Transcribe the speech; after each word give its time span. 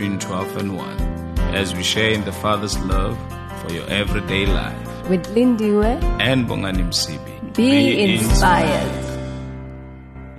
between 0.00 0.18
12 0.18 0.56
and 0.56 0.76
1 0.78 0.98
as 1.54 1.74
we 1.74 1.82
share 1.82 2.10
in 2.12 2.24
the 2.24 2.32
Father's 2.32 2.78
love 2.78 3.18
for 3.60 3.70
your 3.70 3.86
everyday 3.90 4.46
life. 4.46 5.10
With 5.10 5.26
Lindiwe, 5.34 6.02
And 6.18 6.46
Bongani 6.48 6.88
Msibi. 6.88 7.54
be, 7.54 8.14
inspired. 8.14 8.90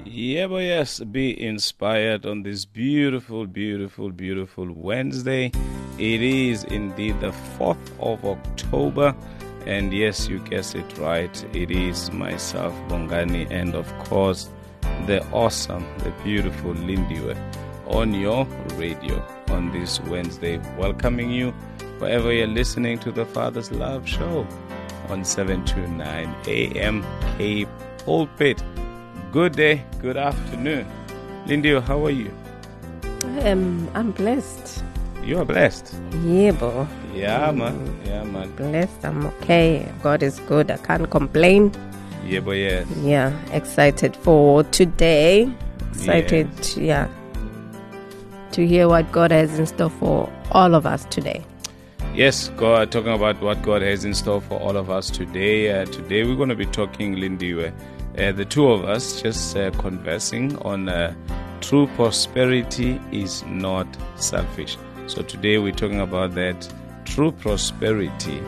Yeah, 0.04 0.48
but 0.48 0.64
yes, 0.64 1.00
be 1.02 1.40
inspired 1.40 2.26
on 2.26 2.42
this 2.42 2.66
beautiful, 2.66 3.46
beautiful, 3.46 4.10
beautiful 4.10 4.68
Wednesday. 4.74 5.52
It 6.00 6.24
is 6.24 6.64
indeed 6.64 7.20
the 7.20 7.32
4th 7.60 7.92
of 8.00 8.26
October. 8.26 9.14
And 9.68 9.94
yes, 9.94 10.28
you 10.28 10.40
guessed 10.40 10.74
it 10.74 10.98
right. 10.98 11.46
It 11.54 11.70
is 11.70 12.12
myself, 12.12 12.74
Bongani, 12.90 13.46
and 13.52 13.76
of 13.76 13.88
course, 14.10 14.50
the 15.06 15.24
awesome, 15.32 15.86
the 16.00 16.10
beautiful 16.24 16.74
Lindiwe 16.74 17.38
on 17.92 18.14
your 18.14 18.46
radio 18.76 19.24
on 19.50 19.72
this 19.72 20.00
Wednesday, 20.02 20.58
welcoming 20.78 21.30
you 21.30 21.52
wherever 22.00 22.32
you're 22.32 22.48
listening 22.48 22.98
to 23.00 23.12
the 23.12 23.26
Father's 23.26 23.72
Love 23.72 24.08
Show 24.08 24.48
on 25.10 25.26
729 25.26 26.36
AM 26.48 27.06
Cape 27.38 27.70
Pulpit. 28.06 28.64
Good 29.32 29.54
day, 29.54 29.86
good 30.00 30.18
afternoon. 30.18 30.88
Lindy, 31.46 31.80
how 31.80 32.06
are 32.06 32.12
you? 32.12 32.34
Um, 33.42 33.90
I'm 33.94 34.12
blessed. 34.12 34.84
You 35.24 35.40
are 35.40 35.46
blessed. 35.46 35.96
Yeah, 36.24 36.52
bro. 36.52 36.88
Yeah, 37.14 37.52
man. 37.52 38.00
Yeah, 38.06 38.24
man. 38.24 38.52
Blessed. 38.56 39.06
I'm 39.06 39.26
okay. 39.28 39.92
God 40.02 40.24
is 40.24 40.40
good. 40.42 40.72
I 40.72 40.78
can't 40.78 41.10
complain. 41.10 41.72
Yeah, 42.26 42.40
but 42.40 42.52
yes. 42.52 42.88
Yeah, 43.02 43.34
excited 43.52 44.16
for 44.16 44.64
today. 44.64 45.52
Excited, 45.92 46.50
yeah, 46.78 47.08
to 48.52 48.68
hear 48.68 48.88
what 48.88 49.12
God 49.12 49.32
has 49.32 49.58
in 49.58 49.66
store 49.66 49.90
for 49.90 50.32
all 50.52 50.76
of 50.76 50.86
us 50.86 51.06
today. 51.06 51.44
Yes, 52.14 52.50
God, 52.50 52.92
talking 52.92 53.14
about 53.14 53.42
what 53.42 53.62
God 53.62 53.82
has 53.82 54.04
in 54.04 54.14
store 54.14 54.42
for 54.42 54.60
all 54.60 54.76
of 54.76 54.90
us 54.90 55.10
today. 55.10 55.72
Uh, 55.72 55.86
today 55.86 56.24
we're 56.24 56.36
going 56.36 56.50
to 56.50 56.56
be 56.56 56.66
talking, 56.66 57.16
Lindy, 57.16 57.54
uh, 57.54 57.72
the 58.34 58.44
two 58.44 58.70
of 58.70 58.84
us 58.84 59.22
just 59.22 59.56
uh, 59.56 59.72
conversing 59.72 60.58
on 60.58 60.90
uh, 60.90 61.16
true 61.62 61.88
prosperity 61.96 63.00
is 63.12 63.44
not 63.46 63.88
selfish. 64.16 64.78
So 65.08 65.22
today 65.22 65.58
we're 65.58 65.72
talking 65.72 66.02
about 66.02 66.36
that 66.36 66.72
true 67.06 67.32
prosperity 67.32 68.44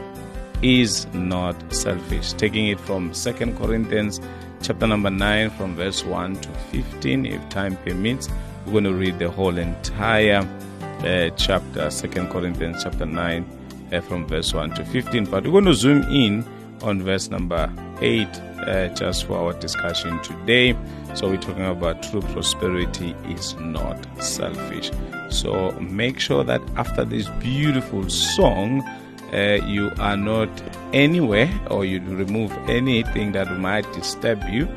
is 0.61 1.05
not 1.13 1.55
selfish. 1.73 2.33
Taking 2.33 2.67
it 2.67 2.79
from 2.79 3.13
Second 3.13 3.57
Corinthians 3.57 4.19
chapter 4.61 4.87
number 4.87 5.09
9 5.09 5.49
from 5.51 5.75
verse 5.75 6.03
1 6.05 6.35
to 6.37 6.49
15 6.49 7.25
if 7.25 7.49
time 7.49 7.77
permits. 7.77 8.29
We're 8.65 8.71
going 8.71 8.83
to 8.85 8.93
read 8.93 9.19
the 9.19 9.29
whole 9.29 9.57
entire 9.57 10.47
uh, 10.99 11.29
chapter, 11.35 11.89
Second 11.89 12.29
Corinthians 12.29 12.83
chapter 12.83 13.05
9, 13.05 13.45
uh, 13.91 13.99
from 14.01 14.25
verse 14.25 14.53
1 14.53 14.71
to 14.75 14.85
15. 14.85 15.25
But 15.25 15.43
we're 15.43 15.51
going 15.51 15.65
to 15.65 15.73
zoom 15.73 16.03
in 16.03 16.45
on 16.81 17.03
verse 17.03 17.29
number 17.29 17.71
8 17.99 18.25
uh, 18.25 18.87
just 18.89 19.25
for 19.25 19.37
our 19.37 19.53
discussion 19.59 20.17
today. 20.21 20.77
So 21.13 21.29
we're 21.29 21.37
talking 21.37 21.65
about 21.65 22.03
true 22.03 22.21
prosperity 22.21 23.13
is 23.27 23.53
not 23.55 23.97
selfish. 24.23 24.91
So 25.29 25.71
make 25.81 26.21
sure 26.21 26.45
that 26.45 26.61
after 26.77 27.03
this 27.03 27.27
beautiful 27.41 28.09
song, 28.09 28.81
uh, 29.33 29.59
you 29.65 29.91
are 29.99 30.15
not 30.15 30.49
anywhere 30.93 31.51
or 31.69 31.83
you 31.83 31.99
remove 31.99 32.51
anything 32.69 33.33
that 33.33 33.59
might 33.59 33.91
disturb 33.91 34.41
you 34.49 34.67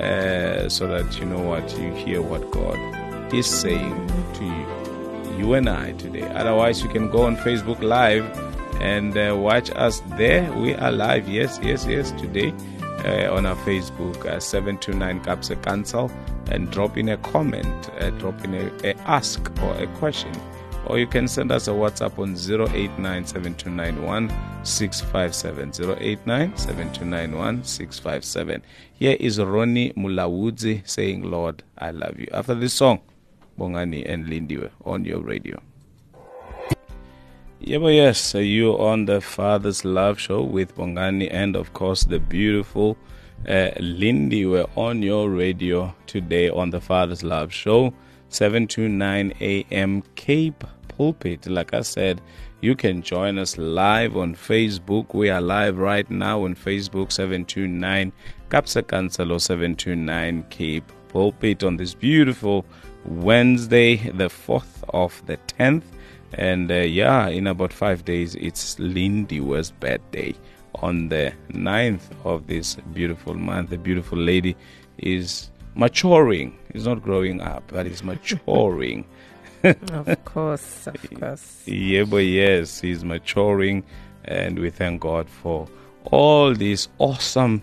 uh, 0.00 0.68
so 0.68 0.88
that 0.88 1.18
you 1.20 1.26
know 1.26 1.40
what 1.40 1.70
you 1.78 1.92
hear 1.92 2.22
what 2.22 2.50
God 2.50 2.95
is 3.32 3.46
saying 3.46 4.06
to 4.34 4.44
you, 4.44 5.38
you 5.38 5.54
and 5.54 5.68
I 5.68 5.92
today. 5.92 6.22
Otherwise, 6.34 6.82
you 6.82 6.88
can 6.88 7.10
go 7.10 7.22
on 7.22 7.36
Facebook 7.36 7.82
Live 7.82 8.24
and 8.80 9.16
uh, 9.16 9.36
watch 9.36 9.70
us 9.70 10.02
there. 10.16 10.52
We 10.52 10.74
are 10.74 10.92
live, 10.92 11.28
yes, 11.28 11.58
yes, 11.62 11.86
yes, 11.86 12.10
today 12.12 12.52
uh, 13.04 13.34
on 13.34 13.46
our 13.46 13.56
Facebook, 13.56 14.24
uh, 14.26 14.40
729 14.40 15.20
Kaapse 15.22 15.60
Kansel, 15.62 16.10
and 16.50 16.70
drop 16.70 16.96
in 16.96 17.08
a 17.08 17.16
comment, 17.18 17.90
uh, 18.00 18.10
drop 18.10 18.42
in 18.44 18.54
a, 18.54 18.70
a 18.84 18.94
ask 19.00 19.50
or 19.62 19.74
a 19.76 19.86
question. 19.98 20.32
Or 20.86 20.98
you 20.98 21.06
can 21.06 21.26
send 21.26 21.50
us 21.50 21.66
a 21.66 21.72
WhatsApp 21.72 22.16
on 22.18 22.36
089 22.72 23.24
Here 28.94 29.16
is 29.18 29.40
Ronnie 29.40 29.92
Mulawudzi 29.94 30.88
saying, 30.88 31.22
Lord, 31.24 31.62
I 31.76 31.90
love 31.90 32.20
you. 32.20 32.28
After 32.32 32.54
this 32.54 32.74
song, 32.74 33.00
Bongani 33.58 34.08
and 34.10 34.26
Lindiwe 34.26 34.70
on 34.84 35.04
your 35.04 35.20
radio. 35.20 35.60
Yeah, 37.58 37.78
but 37.78 37.94
yes, 37.94 38.34
you 38.34 38.78
on 38.78 39.06
the 39.06 39.20
Father's 39.20 39.84
Love 39.84 40.20
Show 40.20 40.42
with 40.42 40.76
Bongani 40.76 41.28
and, 41.32 41.56
of 41.56 41.72
course, 41.72 42.04
the 42.04 42.20
beautiful 42.20 42.96
uh. 43.48 43.70
We're 43.78 44.66
on 44.76 45.02
your 45.02 45.30
radio 45.30 45.94
today 46.06 46.48
on 46.50 46.70
the 46.70 46.80
Father's 46.80 47.22
Love 47.22 47.52
Show, 47.52 47.92
7 48.28 48.66
to 48.68 48.88
9 48.88 49.32
a.m. 49.40 50.02
Cape 50.16 50.64
Pulpit. 50.88 51.46
Like 51.46 51.74
I 51.74 51.82
said, 51.82 52.20
you 52.60 52.74
can 52.74 53.02
join 53.02 53.38
us 53.38 53.58
live 53.58 54.16
on 54.16 54.34
Facebook. 54.34 55.14
We 55.14 55.30
are 55.30 55.40
live 55.40 55.78
right 55.78 56.10
now 56.10 56.44
on 56.44 56.54
Facebook, 56.54 57.12
729 57.12 58.12
Capsa 58.50 58.82
Cancelo 58.82 59.40
729 59.40 60.44
Cape 60.50 60.92
Pulpit 61.08 61.64
on 61.64 61.76
this 61.76 61.94
beautiful 61.94 62.64
Wednesday, 63.06 63.96
the 63.96 64.28
4th 64.28 64.82
of 64.90 65.22
the 65.26 65.36
10th. 65.58 65.82
And 66.32 66.70
uh, 66.70 66.74
yeah, 66.74 67.28
in 67.28 67.46
about 67.46 67.72
five 67.72 68.04
days, 68.04 68.34
it's 68.34 68.76
Lindiwe's 68.76 69.70
birthday. 69.70 70.34
On 70.76 71.08
the 71.08 71.32
9th 71.52 72.02
of 72.24 72.46
this 72.46 72.74
beautiful 72.92 73.34
month, 73.34 73.70
the 73.70 73.78
beautiful 73.78 74.18
lady 74.18 74.56
is 74.98 75.50
maturing. 75.74 76.58
He's 76.72 76.86
not 76.86 77.02
growing 77.02 77.40
up, 77.40 77.64
but 77.68 77.86
he's 77.86 78.02
maturing. 78.02 79.06
of 79.64 80.24
course, 80.24 80.86
of 80.86 81.10
course. 81.20 81.62
yeah, 81.66 82.04
but 82.04 82.18
yes, 82.18 82.80
he's 82.80 83.04
maturing. 83.04 83.84
And 84.24 84.58
we 84.58 84.70
thank 84.70 85.00
God 85.00 85.30
for 85.30 85.68
all 86.04 86.54
these 86.54 86.88
awesome, 86.98 87.62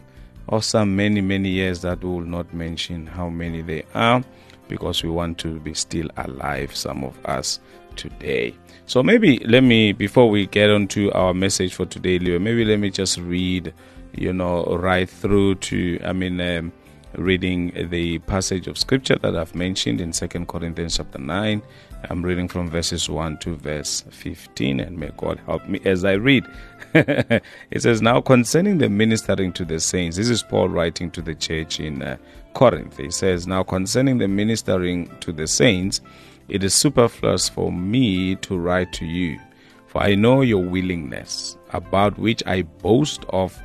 awesome 0.49 0.95
many, 0.95 1.21
many 1.21 1.49
years 1.49 1.81
that 1.81 2.03
we 2.03 2.09
will 2.09 2.21
not 2.21 2.53
mention 2.53 3.05
how 3.05 3.29
many 3.29 3.61
they 3.61 3.83
are 3.93 4.23
because 4.73 5.03
we 5.03 5.09
want 5.11 5.37
to 5.37 5.59
be 5.59 5.75
still 5.75 6.09
alive, 6.17 6.75
some 6.75 7.03
of 7.03 7.15
us 7.25 7.59
today. 7.95 8.55
So 8.87 9.03
maybe 9.03 9.37
let 9.45 9.61
me, 9.61 9.93
before 9.93 10.31
we 10.31 10.47
get 10.47 10.71
on 10.71 10.87
to 10.87 11.11
our 11.11 11.31
message 11.31 11.75
for 11.75 11.85
today, 11.85 12.17
Leo, 12.17 12.39
maybe 12.39 12.65
let 12.65 12.79
me 12.79 12.89
just 12.89 13.19
read, 13.19 13.71
you 14.17 14.33
know, 14.33 14.63
right 14.65 15.07
through 15.07 15.55
to, 15.69 15.99
I 16.03 16.11
mean, 16.11 16.41
um, 16.41 16.73
reading 17.15 17.71
the 17.89 18.19
passage 18.19 18.67
of 18.67 18.77
scripture 18.77 19.15
that 19.17 19.35
I've 19.35 19.55
mentioned 19.55 20.01
in 20.01 20.13
Second 20.13 20.47
Corinthians 20.47 20.97
chapter 20.97 21.19
9. 21.19 21.61
I'm 22.09 22.23
reading 22.23 22.47
from 22.47 22.69
verses 22.69 23.09
1 23.09 23.37
to 23.39 23.55
verse 23.55 24.01
15, 24.09 24.79
and 24.79 24.97
may 24.97 25.11
God 25.15 25.39
help 25.45 25.67
me 25.67 25.79
as 25.85 26.03
I 26.03 26.13
read. 26.13 26.45
it 26.93 27.43
says, 27.79 28.01
Now 28.01 28.21
concerning 28.21 28.77
the 28.77 28.89
ministering 28.89 29.53
to 29.53 29.65
the 29.65 29.79
saints, 29.79 30.17
this 30.17 30.29
is 30.29 30.43
Paul 30.43 30.69
writing 30.69 31.11
to 31.11 31.21
the 31.21 31.35
church 31.35 31.79
in 31.79 32.01
uh, 32.01 32.17
Corinth. 32.53 32.97
He 32.97 33.11
says, 33.11 33.47
Now 33.47 33.63
concerning 33.63 34.17
the 34.17 34.27
ministering 34.27 35.09
to 35.19 35.31
the 35.31 35.47
saints, 35.47 36.01
it 36.49 36.63
is 36.63 36.73
superfluous 36.73 37.47
for 37.47 37.71
me 37.71 38.35
to 38.37 38.57
write 38.57 38.91
to 38.93 39.05
you, 39.05 39.39
for 39.87 40.01
I 40.01 40.15
know 40.15 40.41
your 40.41 40.63
willingness, 40.63 41.57
about 41.71 42.17
which 42.17 42.43
I 42.45 42.63
boast 42.63 43.23
of 43.29 43.57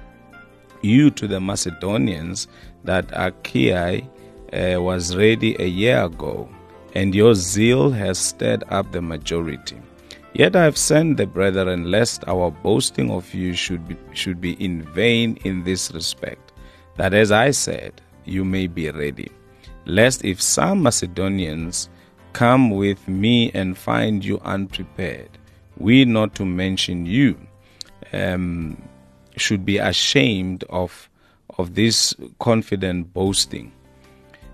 you 0.82 1.11
to 1.11 1.26
the 1.26 1.40
Macedonians, 1.40 2.46
that 2.84 3.06
Achaia 3.12 4.02
uh, 4.52 4.80
was 4.80 5.16
ready 5.16 5.56
a 5.58 5.66
year 5.66 6.04
ago, 6.04 6.48
and 6.94 7.14
your 7.14 7.34
zeal 7.34 7.90
has 7.90 8.19
stirred 8.19 8.64
up 8.69 8.92
the 8.92 9.02
majority. 9.02 9.76
Yet 10.34 10.54
I 10.54 10.64
have 10.64 10.78
sent 10.78 11.16
the 11.16 11.26
brethren, 11.26 11.90
lest 11.90 12.26
our 12.28 12.50
boasting 12.50 13.10
of 13.10 13.34
you 13.34 13.54
should 13.54 13.88
be, 13.88 13.96
should 14.12 14.40
be 14.40 14.52
in 14.62 14.82
vain 14.82 15.38
in 15.44 15.64
this 15.64 15.90
respect, 15.92 16.52
that 16.96 17.14
as 17.14 17.32
I 17.32 17.50
said, 17.50 18.00
you 18.25 18.44
may 18.44 18.66
be 18.66 18.90
ready. 18.90 19.30
Lest 19.84 20.25
if 20.25 20.40
some 20.40 20.82
Macedonians 20.82 21.88
come 22.34 22.70
with 22.70 23.08
me 23.08 23.50
and 23.52 23.76
find 23.76 24.25
you 24.25 24.38
unprepared, 24.44 25.30
we, 25.78 26.04
not 26.04 26.34
to 26.36 26.44
mention 26.44 27.06
you, 27.06 27.38
um, 28.12 28.80
should 29.36 29.64
be 29.64 29.78
ashamed 29.78 30.64
of, 30.69 31.08
of 31.58 31.75
this 31.75 32.14
confident 32.38 33.12
boasting. 33.12 33.72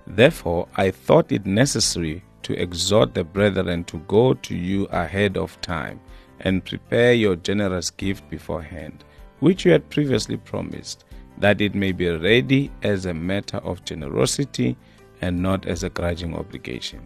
Therefore, 0.07 0.69
I 0.77 0.91
thought 0.91 1.33
it 1.33 1.47
necessary 1.47 2.25
to 2.43 2.61
exhort 2.61 3.15
the 3.15 3.25
brethren 3.25 3.85
to 3.85 3.99
go 4.01 4.35
to 4.35 4.55
you 4.55 4.85
ahead 4.87 5.37
of 5.37 5.61
time 5.61 6.01
and 6.41 6.65
prepare 6.65 7.13
your 7.13 7.37
generous 7.37 7.91
gift 7.91 8.29
beforehand, 8.29 9.05
which 9.41 9.65
you 9.65 9.73
had 9.73 9.89
previously 9.91 10.37
promised, 10.37 11.05
that 11.39 11.61
it 11.61 11.75
may 11.75 11.93
be 11.93 12.09
ready 12.09 12.71
as 12.83 13.07
a 13.07 13.15
matter 13.15 13.59
of 13.59 13.85
generosity 13.85 14.77
and 15.21 15.41
not 15.41 15.67
as 15.67 15.83
a 15.83 15.91
grudging 15.91 16.35
obligation. 16.35 17.01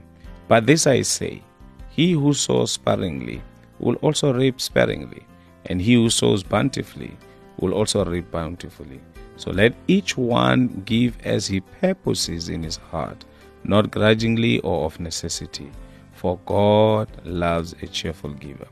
But 0.48 0.66
this 0.66 0.86
I 0.86 1.02
say 1.02 1.42
he 1.90 2.12
who 2.12 2.34
sows 2.34 2.72
sparingly 2.72 3.42
will 3.78 3.96
also 3.96 4.32
reap 4.32 4.60
sparingly, 4.60 5.24
and 5.66 5.80
he 5.80 5.94
who 5.94 6.10
sows 6.10 6.42
bountifully 6.42 7.16
will 7.58 7.74
also 7.74 8.04
reap 8.04 8.30
bountifully. 8.30 9.00
So 9.38 9.52
let 9.52 9.73
each 9.87 10.17
one 10.17 10.82
give 10.85 11.17
as 11.25 11.46
he 11.46 11.61
purposes 11.61 12.49
in 12.49 12.64
his 12.64 12.76
heart, 12.76 13.25
not 13.62 13.93
grudgingly 13.93 14.58
or 14.61 14.85
of 14.85 14.99
necessity, 14.99 15.70
for 16.12 16.40
God 16.44 17.08
loves 17.25 17.73
a 17.81 17.87
cheerful 17.87 18.31
giver. 18.35 18.67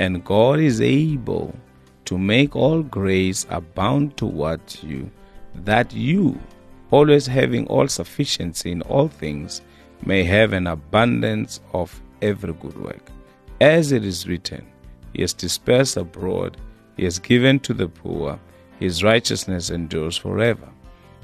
And 0.00 0.24
God 0.24 0.58
is 0.58 0.80
able 0.80 1.54
to 2.06 2.18
make 2.18 2.56
all 2.56 2.82
grace 2.82 3.46
abound 3.50 4.16
towards 4.16 4.82
you, 4.82 5.08
that 5.54 5.92
you, 5.94 6.40
always 6.90 7.28
having 7.28 7.68
all 7.68 7.86
sufficiency 7.86 8.72
in 8.72 8.82
all 8.82 9.06
things, 9.06 9.62
may 10.04 10.24
have 10.24 10.52
an 10.52 10.66
abundance 10.66 11.60
of 11.72 12.02
every 12.20 12.52
good 12.54 12.76
work. 12.82 13.10
As 13.60 13.92
it 13.92 14.04
is 14.04 14.26
written, 14.26 14.66
He 15.12 15.20
has 15.22 15.34
dispersed 15.34 15.96
abroad, 15.96 16.56
He 16.96 17.04
has 17.04 17.20
given 17.20 17.60
to 17.60 17.74
the 17.74 17.88
poor, 17.88 18.40
His 18.80 19.04
righteousness 19.04 19.70
endures 19.70 20.16
forever. 20.16 20.68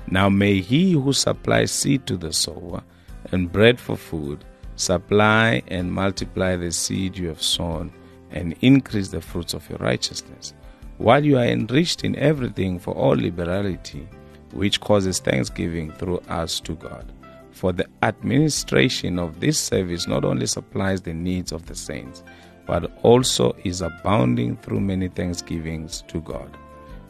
Now 0.08 0.28
may 0.28 0.60
He 0.60 0.92
who 0.92 1.12
supplies 1.12 1.72
seed 1.72 2.06
to 2.06 2.16
the 2.16 2.32
sower 2.32 2.84
and 3.32 3.50
bread 3.50 3.80
for 3.80 3.96
food 3.96 4.44
supply 4.76 5.62
and 5.68 5.90
multiply 5.90 6.54
the 6.54 6.70
seed 6.70 7.16
you 7.16 7.28
have 7.28 7.42
sown 7.42 7.90
and 8.30 8.54
increase 8.60 9.08
the 9.08 9.20
fruits 9.20 9.54
of 9.54 9.68
your 9.70 9.78
righteousness, 9.78 10.52
while 10.98 11.24
you 11.24 11.38
are 11.38 11.46
enriched 11.46 12.04
in 12.04 12.14
everything 12.16 12.78
for 12.78 12.94
all 12.94 13.16
liberality, 13.16 14.06
which 14.52 14.80
causes 14.80 15.18
thanksgiving 15.18 15.90
through 15.92 16.18
us 16.28 16.60
to 16.60 16.74
God. 16.74 17.10
For 17.52 17.72
the 17.72 17.86
administration 18.02 19.18
of 19.18 19.40
this 19.40 19.58
service 19.58 20.06
not 20.06 20.24
only 20.26 20.46
supplies 20.46 21.00
the 21.00 21.14
needs 21.14 21.52
of 21.52 21.64
the 21.64 21.74
saints, 21.74 22.22
but 22.66 22.92
also 23.02 23.56
is 23.64 23.80
abounding 23.80 24.56
through 24.58 24.80
many 24.80 25.08
thanksgivings 25.08 26.02
to 26.08 26.20
God. 26.20 26.54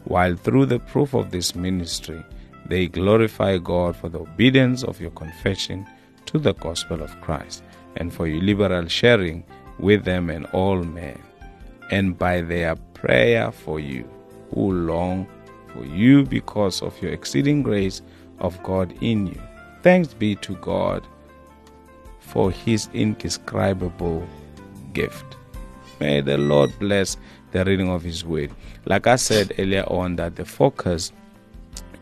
While 0.07 0.37
through 0.37 0.67
the 0.67 0.79
proof 0.79 1.13
of 1.13 1.31
this 1.31 1.53
ministry, 1.53 2.23
they 2.65 2.87
glorify 2.87 3.57
God 3.57 3.93
for 3.93 4.07
the 4.07 4.19
obedience 4.19 4.83
of 4.83 5.01
your 5.01 5.11
confession 5.11 5.85
to 6.27 6.39
the 6.39 6.53
gospel 6.53 7.01
of 7.01 7.19
Christ, 7.19 7.61
and 7.97 8.13
for 8.13 8.25
your 8.25 8.41
liberal 8.41 8.87
sharing 8.87 9.43
with 9.79 10.05
them 10.05 10.29
and 10.29 10.45
all 10.47 10.81
men, 10.81 11.21
and 11.91 12.17
by 12.17 12.39
their 12.39 12.77
prayer 12.93 13.51
for 13.51 13.81
you, 13.81 14.09
who 14.53 14.71
long 14.71 15.27
for 15.73 15.83
you 15.83 16.23
because 16.23 16.81
of 16.81 16.99
your 17.01 17.11
exceeding 17.11 17.61
grace 17.61 18.01
of 18.39 18.61
God 18.63 18.93
in 19.01 19.27
you. 19.27 19.41
Thanks 19.83 20.13
be 20.13 20.35
to 20.35 20.55
God 20.55 21.05
for 22.19 22.49
his 22.49 22.87
indescribable 22.93 24.25
gift. 24.93 25.35
May 25.99 26.21
the 26.21 26.37
Lord 26.37 26.77
bless 26.79 27.17
the 27.51 27.63
reading 27.65 27.89
of 27.89 28.03
his 28.03 28.25
word. 28.25 28.51
Like 28.85 29.07
I 29.07 29.15
said 29.15 29.53
earlier 29.57 29.83
on, 29.83 30.15
that 30.17 30.35
the 30.35 30.45
focus, 30.45 31.11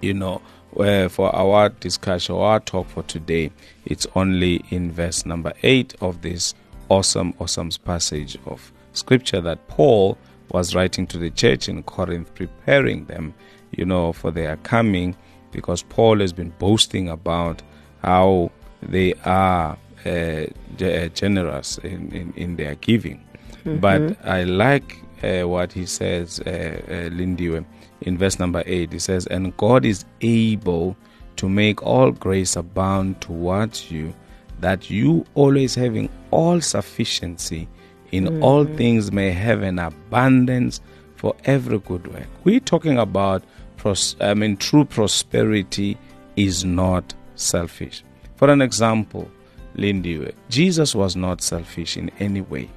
you 0.02 0.14
know, 0.14 0.42
uh, 0.78 1.08
for 1.08 1.34
our 1.36 1.70
discussion 1.70 2.36
our 2.36 2.60
talk 2.60 2.88
for 2.90 3.04
today, 3.04 3.52
it's 3.86 4.06
only 4.16 4.64
in 4.70 4.92
verse 4.92 5.26
number 5.26 5.54
8 5.64 5.96
of 6.02 6.22
this 6.22 6.54
awesome, 6.90 7.34
awesome 7.40 7.70
passage 7.84 8.38
of 8.46 8.72
scripture 8.94 9.42
that 9.42 9.68
Paul 9.68 10.18
was 10.52 10.76
writing 10.76 11.08
to 11.08 11.18
the 11.18 11.30
church 11.30 11.68
in 11.70 11.82
Corinth, 11.84 12.34
preparing 12.36 13.06
them, 13.06 13.34
you 13.72 13.86
know, 13.86 14.14
for 14.14 14.32
their 14.32 14.58
coming, 14.58 15.16
because 15.52 15.84
Paul 15.84 16.20
has 16.20 16.34
been 16.34 16.52
boasting 16.60 17.10
about 17.10 17.62
how 18.02 18.52
they 18.82 19.14
are 19.26 19.78
uh, 20.06 20.46
generous 20.78 21.78
in, 21.80 22.12
in, 22.12 22.34
in, 22.36 22.56
their 22.58 22.76
giving. 22.76 23.24
Mm-hmm. 23.64 23.78
But 23.78 24.24
I 24.24 24.44
like 24.44 25.00
uh, 25.02 25.05
what 25.22 25.72
he 25.74 25.86
says, 25.86 26.40
uh, 26.42 26.50
uh, 26.50 27.10
Lindiwe, 27.10 27.66
in 28.02 28.18
verse 28.18 28.40
number 28.40 28.64
8. 28.66 28.94
He 28.94 29.00
says, 29.00 29.26
And 29.28 29.56
God 29.58 29.86
is 29.86 30.06
able 30.22 30.96
to 31.38 31.50
make 31.50 31.84
all 31.84 32.12
grace 32.12 32.56
abound 32.56 33.22
towards 33.22 33.92
you, 33.92 34.14
that 34.60 34.90
you 34.90 35.26
always 35.34 35.76
having 35.76 36.10
all 36.32 36.62
sufficiency 36.62 37.68
in 38.12 38.26
mm-hmm. 38.26 38.44
all 38.44 38.66
things 38.66 39.12
may 39.12 39.32
have 39.32 39.62
an 39.62 39.80
abundance 39.80 40.80
for 41.16 41.36
every 41.46 41.80
good 41.80 42.08
work. 42.14 42.28
We're 42.44 42.60
talking 42.60 42.98
about, 42.98 43.44
pros- 43.78 44.16
I 44.22 44.34
mean, 44.34 44.58
true 44.58 44.86
prosperity 44.86 45.98
is 46.36 46.64
not 46.64 47.14
selfish. 47.36 48.04
For 48.36 48.50
an 48.50 48.62
example, 48.62 49.30
Lindy, 49.76 50.34
Jesus 50.50 50.96
was 50.96 51.16
not 51.16 51.42
selfish 51.42 51.98
in 51.98 52.10
any 52.20 52.42
way. 52.42 52.70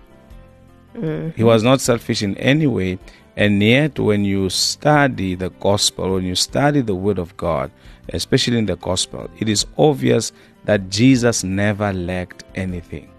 He 1.36 1.44
was 1.44 1.62
not 1.62 1.80
selfish 1.80 2.22
in 2.22 2.36
any 2.36 2.66
way. 2.66 2.98
And 3.36 3.62
yet, 3.62 3.98
when 4.00 4.24
you 4.24 4.50
study 4.50 5.36
the 5.36 5.50
gospel, 5.50 6.14
when 6.14 6.24
you 6.24 6.34
study 6.34 6.80
the 6.80 6.96
word 6.96 7.18
of 7.18 7.36
God, 7.36 7.70
especially 8.08 8.58
in 8.58 8.66
the 8.66 8.76
gospel, 8.76 9.30
it 9.38 9.48
is 9.48 9.64
obvious 9.76 10.32
that 10.64 10.90
Jesus 10.90 11.44
never 11.44 11.92
lacked 11.92 12.42
anything. 12.56 13.10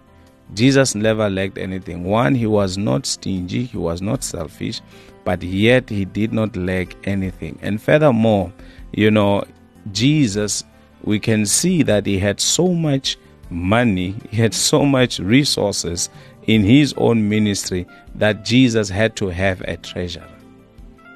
Jesus 0.53 0.95
never 0.95 1.29
lacked 1.29 1.57
anything. 1.57 2.03
One, 2.03 2.35
he 2.35 2.47
was 2.47 2.77
not 2.77 3.05
stingy, 3.05 3.63
he 3.63 3.77
was 3.77 4.01
not 4.01 4.23
selfish, 4.23 4.81
but 5.23 5.41
yet 5.43 5.89
he 5.89 6.05
did 6.05 6.33
not 6.33 6.55
lack 6.55 6.95
anything. 7.07 7.57
And 7.61 7.81
furthermore, 7.81 8.51
you 8.91 9.11
know, 9.11 9.43
Jesus, 9.91 10.63
we 11.03 11.19
can 11.19 11.45
see 11.45 11.83
that 11.83 12.05
he 12.05 12.19
had 12.19 12.41
so 12.41 12.73
much 12.73 13.17
money, 13.49 14.15
he 14.29 14.37
had 14.37 14.53
so 14.53 14.85
much 14.85 15.19
resources 15.19 16.09
in 16.49 16.63
his 16.63 16.95
own 16.97 17.29
ministry 17.29 17.85
that 18.15 18.43
Jesus 18.43 18.89
had 18.89 19.15
to 19.15 19.27
have 19.27 19.61
a 19.61 19.77
treasurer. 19.77 20.27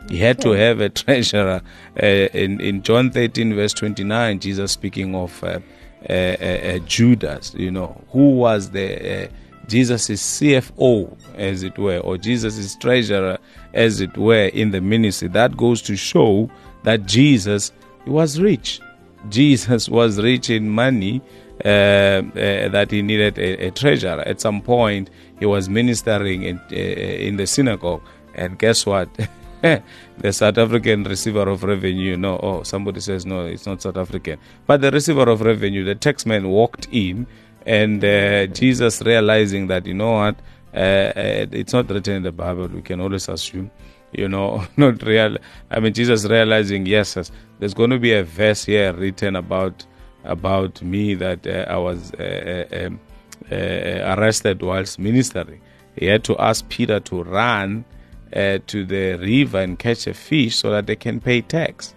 He 0.08 0.20
had 0.20 0.40
to 0.42 0.52
have 0.52 0.80
a 0.80 0.90
treasurer. 1.04 1.64
Uh, 2.02 2.06
in, 2.06 2.62
in 2.62 2.84
John 2.84 3.10
13, 3.10 3.56
verse 3.56 3.74
29, 3.74 4.40
Jesus 4.40 4.72
speaking 4.72 5.16
of 5.16 5.44
uh, 5.44 5.60
uh, 6.08 6.14
uh, 6.14 6.78
Judas, 6.86 7.52
you 7.56 7.72
know, 7.72 8.00
who 8.12 8.36
was 8.36 8.70
the 8.70 9.24
uh, 9.24 9.28
Jesus' 9.66 10.08
CFO, 10.08 11.18
as 11.34 11.64
it 11.64 11.80
were, 11.80 11.98
or 11.98 12.20
Jesus' 12.20 12.76
treasurer, 12.76 13.40
as 13.74 14.02
it 14.02 14.16
were, 14.16 14.50
in 14.50 14.70
the 14.70 14.82
ministry. 14.82 15.30
That 15.30 15.58
goes 15.58 15.82
to 15.84 15.96
show 15.96 16.52
that 16.84 17.08
Jesus 17.08 17.72
was 18.06 18.40
rich. 18.40 18.82
Jesus 19.30 19.90
was 19.90 20.22
rich 20.22 20.52
in 20.52 20.70
money 20.70 21.22
uh, 21.22 21.24
uh, 21.24 21.43
that 21.60 22.88
he 22.90 23.02
needed 23.02 23.38
a, 23.38 23.68
a, 23.68 23.72
treasurer. 23.72 24.22
At 24.22 24.42
some 24.42 24.62
point, 24.62 25.10
he 25.40 25.46
was 25.46 25.70
ministering 25.70 26.44
in, 26.44 26.60
uh, 26.72 26.76
in 26.76 27.38
the 27.38 27.48
synagogue, 27.48 28.02
and 28.36 28.58
guess 28.58 28.86
what? 28.86 29.10
the 29.62 30.34
South 30.34 30.58
African 30.58 31.04
receiver 31.04 31.48
of 31.48 31.64
revenue, 31.64 32.18
no, 32.18 32.38
oh, 32.44 32.64
somebody 32.64 33.00
says 33.00 33.26
no, 33.26 33.46
it's 33.46 33.66
not 33.66 33.82
South 33.82 33.98
African, 33.98 34.38
but 34.68 34.82
the 34.82 34.92
receiver 34.92 35.30
of 35.30 35.42
revenue, 35.42 35.86
the 35.86 35.96
taxman 35.96 36.50
walked 36.50 36.88
in, 36.92 37.26
and 37.66 38.04
uh, 38.04 38.46
Jesus 38.48 39.02
realizing 39.02 39.68
that 39.68 39.86
you 39.86 39.94
know 39.94 40.12
what, 40.12 40.36
uh, 40.74 40.78
uh, 40.78 41.46
it's 41.52 41.72
not 41.72 41.90
written 41.90 42.16
in 42.16 42.24
the 42.24 42.32
Bible. 42.32 42.68
We 42.68 42.82
can 42.82 43.00
always 43.00 43.30
assume, 43.30 43.72
you 44.12 44.28
know, 44.28 44.66
not 44.78 45.02
real. 45.04 45.38
I 45.72 45.80
mean, 45.80 45.94
Jesus 45.94 46.26
realizing 46.26 46.86
yes 46.86 47.14
there's 47.60 47.74
going 47.74 47.92
to 47.92 48.00
be 48.00 48.14
a 48.14 48.24
verse 48.24 48.66
here 48.66 48.92
written 48.94 49.36
about 49.36 49.86
about 50.24 50.82
me 50.82 51.16
that 51.16 51.46
uh, 51.46 51.66
I 51.68 51.78
was 51.78 52.14
uh, 52.14 52.66
uh, 52.72 52.86
um, 52.86 53.00
arrested 53.52 54.62
whilst 54.62 55.00
ministering. 55.00 55.62
He 55.96 56.08
had 56.08 56.24
to 56.26 56.38
ask 56.38 56.68
Peter 56.70 57.00
to 57.02 57.24
run 57.24 57.86
uh, 58.36 58.60
to 58.68 58.86
the 58.86 59.16
river 59.16 59.60
and 59.60 59.78
catch 59.78 60.08
a 60.08 60.14
fish 60.14 60.56
so 60.56 60.72
that 60.72 60.88
they 60.88 60.96
can 60.96 61.20
pay 61.20 61.42
tax. 61.42 61.94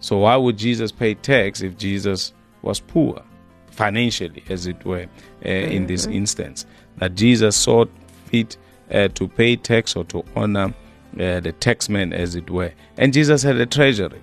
So, 0.00 0.18
why 0.18 0.36
would 0.36 0.56
Jesus 0.56 0.92
pay 0.92 1.14
tax 1.14 1.60
if 1.60 1.76
Jesus 1.76 2.32
was 2.62 2.80
poor, 2.80 3.22
financially, 3.70 4.42
as 4.48 4.66
it 4.66 4.84
were, 4.84 5.06
uh, 5.44 5.48
in 5.48 5.86
this 5.86 6.06
mm-hmm. 6.06 6.16
instance? 6.16 6.66
That 6.98 7.14
Jesus 7.14 7.56
saw 7.56 7.84
fit 8.26 8.56
uh, 8.92 9.08
to 9.08 9.28
pay 9.28 9.56
tax 9.56 9.96
or 9.96 10.04
to 10.04 10.24
honor 10.36 10.74
uh, 11.14 11.40
the 11.40 11.54
taxman, 11.60 12.12
as 12.12 12.34
it 12.34 12.50
were. 12.50 12.72
And 12.96 13.12
Jesus 13.12 13.42
had 13.42 13.56
a 13.56 13.66
treasury. 13.66 14.22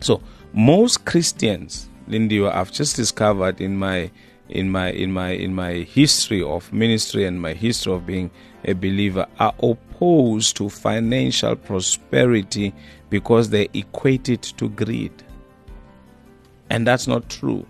So, 0.00 0.22
most 0.52 1.04
Christians, 1.04 1.88
Lindy, 2.08 2.44
I've 2.44 2.72
just 2.72 2.96
discovered 2.96 3.60
in 3.60 3.76
my 3.76 4.10
in 4.48 4.70
my 4.70 4.90
in 4.90 5.12
my 5.12 5.30
in 5.30 5.54
my 5.54 5.72
history 5.72 6.42
of 6.42 6.72
ministry 6.72 7.26
and 7.26 7.40
my 7.40 7.52
history 7.52 7.92
of 7.92 8.06
being 8.06 8.30
a 8.64 8.72
believer 8.72 9.26
are 9.38 9.54
opposed 9.62 10.56
to 10.56 10.68
financial 10.70 11.54
prosperity 11.54 12.72
because 13.10 13.50
they 13.50 13.68
equate 13.74 14.28
it 14.28 14.42
to 14.42 14.68
greed. 14.70 15.12
And 16.70 16.86
that's 16.86 17.06
not 17.06 17.28
true. 17.28 17.66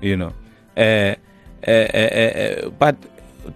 You 0.00 0.16
know. 0.16 0.32
Uh, 0.76 1.14
uh, 1.66 1.70
uh, 1.70 2.70
but 2.70 2.96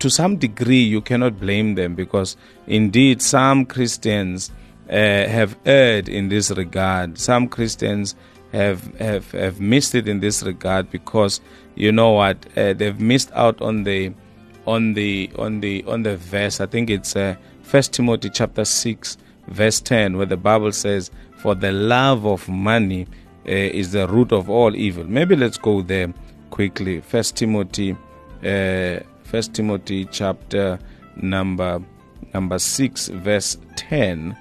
to 0.01 0.11
some 0.11 0.37
degree, 0.37 0.83
you 0.83 1.01
cannot 1.01 1.41
blame 1.41 1.75
them 1.75 1.95
because 1.95 2.37
indeed 2.67 3.23
some 3.23 3.65
Christians 3.65 4.51
have 4.89 5.57
erred 5.65 6.09
in 6.09 6.29
this 6.29 6.51
regard. 6.51 7.19
Some 7.19 7.49
Christians 7.49 8.15
have, 8.55 8.99
have 8.99 9.33
have 9.33 9.61
missed 9.61 9.95
it 9.95 10.09
in 10.09 10.21
this 10.21 10.43
regard 10.43 10.91
because 10.91 11.41
you 11.75 11.91
know 11.93 12.13
what 12.13 12.37
uh, 12.57 12.73
they've 12.73 13.01
missed 13.01 13.31
out 13.33 13.61
on 13.61 13.85
the 13.85 14.13
on 14.67 14.95
the 14.95 15.31
on 15.39 15.61
the 15.61 15.85
on 15.87 16.03
the 16.03 16.17
verse. 16.17 16.61
I 16.61 16.67
think 16.67 16.91
it's 16.91 17.17
uh, 17.17 17.37
First 17.63 17.93
Timothy 17.93 18.31
chapter 18.31 18.65
six 18.65 19.19
verse 19.49 19.81
ten, 19.81 20.17
where 20.17 20.27
the 20.27 20.37
Bible 20.37 20.73
says, 20.73 21.11
"For 21.37 21.55
the 21.55 21.73
love 21.73 22.27
of 22.27 22.49
money 22.49 23.07
uh, 23.47 23.51
is 23.51 23.93
the 23.93 24.07
root 24.09 24.33
of 24.33 24.49
all 24.49 24.75
evil." 24.77 25.05
Maybe 25.05 25.37
let's 25.37 25.59
go 25.59 25.83
there 25.83 26.13
quickly. 26.51 27.01
First 27.01 27.37
Timothy, 27.37 27.97
uh, 28.45 29.01
First 29.25 29.55
Timothy 29.55 30.07
chapter 30.07 30.79
number 31.17 31.83
number 32.33 32.59
six 32.59 33.09
verse 33.09 33.59
ten 33.77 34.37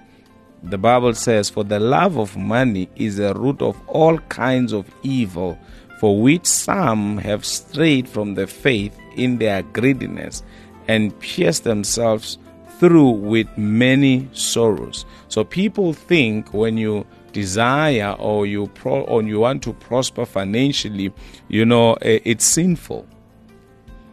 the 0.64 0.78
Bible 0.78 1.14
says, 1.14 1.50
For 1.50 1.64
the 1.64 1.80
love 1.80 2.18
of 2.18 2.38
money 2.38 2.90
is 2.96 3.18
the 3.18 3.34
root 3.34 3.62
of 3.62 3.80
all 3.88 4.18
kinds 4.30 4.72
of 4.72 4.90
evil, 5.04 5.58
for 6.00 6.22
which 6.22 6.46
some 6.46 7.18
have 7.18 7.46
strayed 7.46 8.08
from 8.08 8.36
the 8.36 8.48
faith 8.48 8.98
in 9.16 9.38
their 9.38 9.62
greediness 9.62 10.42
and 10.88 11.18
pierced 11.20 11.66
themselves 11.66 12.38
through 12.80 13.12
with 13.12 13.48
many 13.58 14.30
sorrows. 14.32 15.06
So 15.28 15.44
people 15.44 15.94
think 15.94 16.54
when 16.54 16.78
you 16.78 17.06
desire 17.34 18.16
or 18.20 18.46
you 18.46 18.68
pro 18.68 19.02
or 19.02 19.22
you 19.24 19.40
want 19.40 19.64
to 19.64 19.74
prosper 19.74 20.26
financially, 20.26 21.14
you 21.50 21.66
know, 21.66 21.94
eh, 21.96 22.20
it's 22.24 22.46
sinful. 22.46 23.06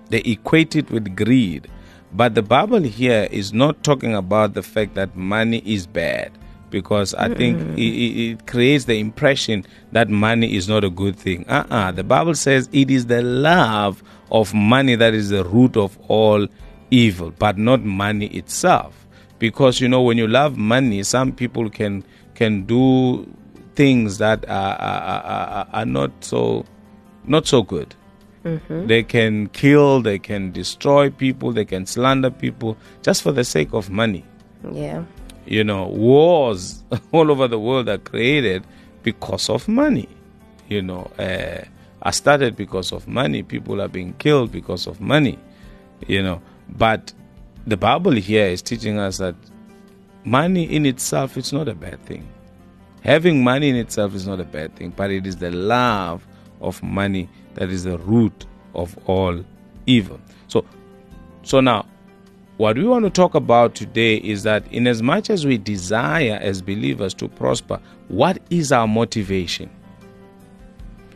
They 0.09 0.21
equate 0.21 0.75
it 0.75 0.91
with 0.91 1.15
greed. 1.17 1.69
But 2.13 2.35
the 2.35 2.43
Bible 2.43 2.83
here 2.83 3.29
is 3.31 3.53
not 3.53 3.85
talking 3.85 4.17
about 4.17 4.55
the 4.55 4.65
fact 4.65 4.95
that 4.95 5.15
money 5.17 5.63
is 5.65 5.87
bad 5.87 6.33
because 6.71 7.15
I 7.15 7.35
think 7.35 7.79
it, 7.79 7.83
it, 7.83 8.47
creates 8.47 8.85
the 8.85 8.99
impression 8.99 9.67
that 9.93 10.09
money 10.09 10.55
is 10.57 10.69
not 10.69 10.85
a 10.85 10.91
good 10.91 11.17
thing. 11.17 11.45
Uh 11.49 11.65
uh-uh. 11.71 11.77
uh 11.77 11.93
The 11.93 12.05
Bible 12.05 12.35
says 12.35 12.69
it 12.73 12.91
is 12.91 13.07
the 13.07 13.23
love 13.23 14.03
of 14.31 14.55
money 14.55 14.95
that 14.95 15.15
is 15.15 15.31
the 15.31 15.45
root 15.45 15.77
of 15.77 15.99
all 16.09 16.47
evil, 16.91 17.33
but 17.39 17.59
not 17.59 17.83
money 17.83 18.27
itself. 18.29 19.07
Because 19.39 19.81
you 19.81 19.89
know, 19.89 20.03
when 20.03 20.19
you 20.19 20.29
love 20.29 20.57
money, 20.57 21.03
some 21.03 21.33
people 21.33 21.71
can 21.71 22.05
can 22.35 22.65
do 22.65 23.27
things 23.75 24.19
that 24.19 24.49
are, 24.49 24.77
are, 24.77 25.23
are, 25.23 25.69
are 25.73 25.87
not 25.87 26.11
so 26.21 26.65
not 27.25 27.47
so 27.47 27.63
good. 27.63 27.95
Mm-hmm. 28.45 28.87
They 28.87 29.03
can 29.03 29.49
kill, 29.49 30.01
they 30.01 30.19
can 30.19 30.51
destroy 30.53 31.11
people, 31.11 31.53
they 31.53 31.65
can 31.65 31.87
slander 31.87 32.31
people 32.31 32.77
just 33.03 33.23
for 33.23 33.33
the 33.33 33.45
sake 33.45 33.73
of 33.73 33.91
money. 33.91 34.25
Yeah. 34.73 35.05
You 35.47 35.65
know, 35.65 35.87
wars 35.87 36.83
all 37.13 37.31
over 37.31 37.49
the 37.49 37.59
world 37.59 37.89
are 37.89 37.99
created 37.99 38.65
because 39.03 39.49
of 39.49 39.69
money. 39.69 40.09
You 40.69 40.83
know, 40.83 41.11
uh, 41.19 41.65
I 42.03 42.11
started 42.13 42.57
because 42.57 42.93
of 42.93 43.09
money. 43.09 43.43
People 43.43 43.81
are 43.83 43.89
being 43.89 44.13
killed 44.15 44.53
because 44.53 44.87
of 44.87 45.01
money. 45.01 45.39
You 46.07 46.23
know, 46.23 46.43
but 46.69 47.13
the 47.67 47.77
Bible 47.77 48.13
here 48.13 48.47
is 48.47 48.63
teaching 48.63 48.99
us 48.99 49.19
that 49.19 49.35
money 50.25 50.65
in 50.65 50.87
itself 50.87 51.37
is 51.37 51.53
not 51.53 51.69
a 51.69 51.75
bad 51.75 52.05
thing. 52.07 52.27
Having 53.03 53.43
money 53.43 53.71
in 53.71 53.77
itself 53.77 54.15
is 54.15 54.27
not 54.27 54.41
a 54.41 54.45
bad 54.45 54.77
thing, 54.77 54.93
but 54.95 55.11
it 55.11 55.27
is 55.27 55.37
the 55.37 55.51
love 55.51 56.27
of 56.61 56.83
money 56.83 57.29
that 57.55 57.71
is 57.71 57.85
the 57.85 57.99
root 57.99 58.47
of 58.75 58.97
all 59.07 59.43
evil. 59.87 60.21
So, 60.49 60.65
so 61.43 61.61
now, 61.61 61.87
what 62.61 62.77
we 62.77 62.85
want 62.85 63.07
to 63.07 63.11
talk 63.11 63.35
about 63.35 63.75
today 63.75 64.17
is 64.17 64.43
that, 64.43 64.71
in 64.71 64.87
as 64.87 65.01
much 65.01 65.31
as 65.31 65.47
we 65.47 65.57
desire 65.57 66.39
as 66.43 66.61
believers 66.61 67.15
to 67.15 67.27
prosper, 67.27 67.81
what 68.09 68.39
is 68.51 68.71
our 68.71 68.87
motivation? 68.87 69.71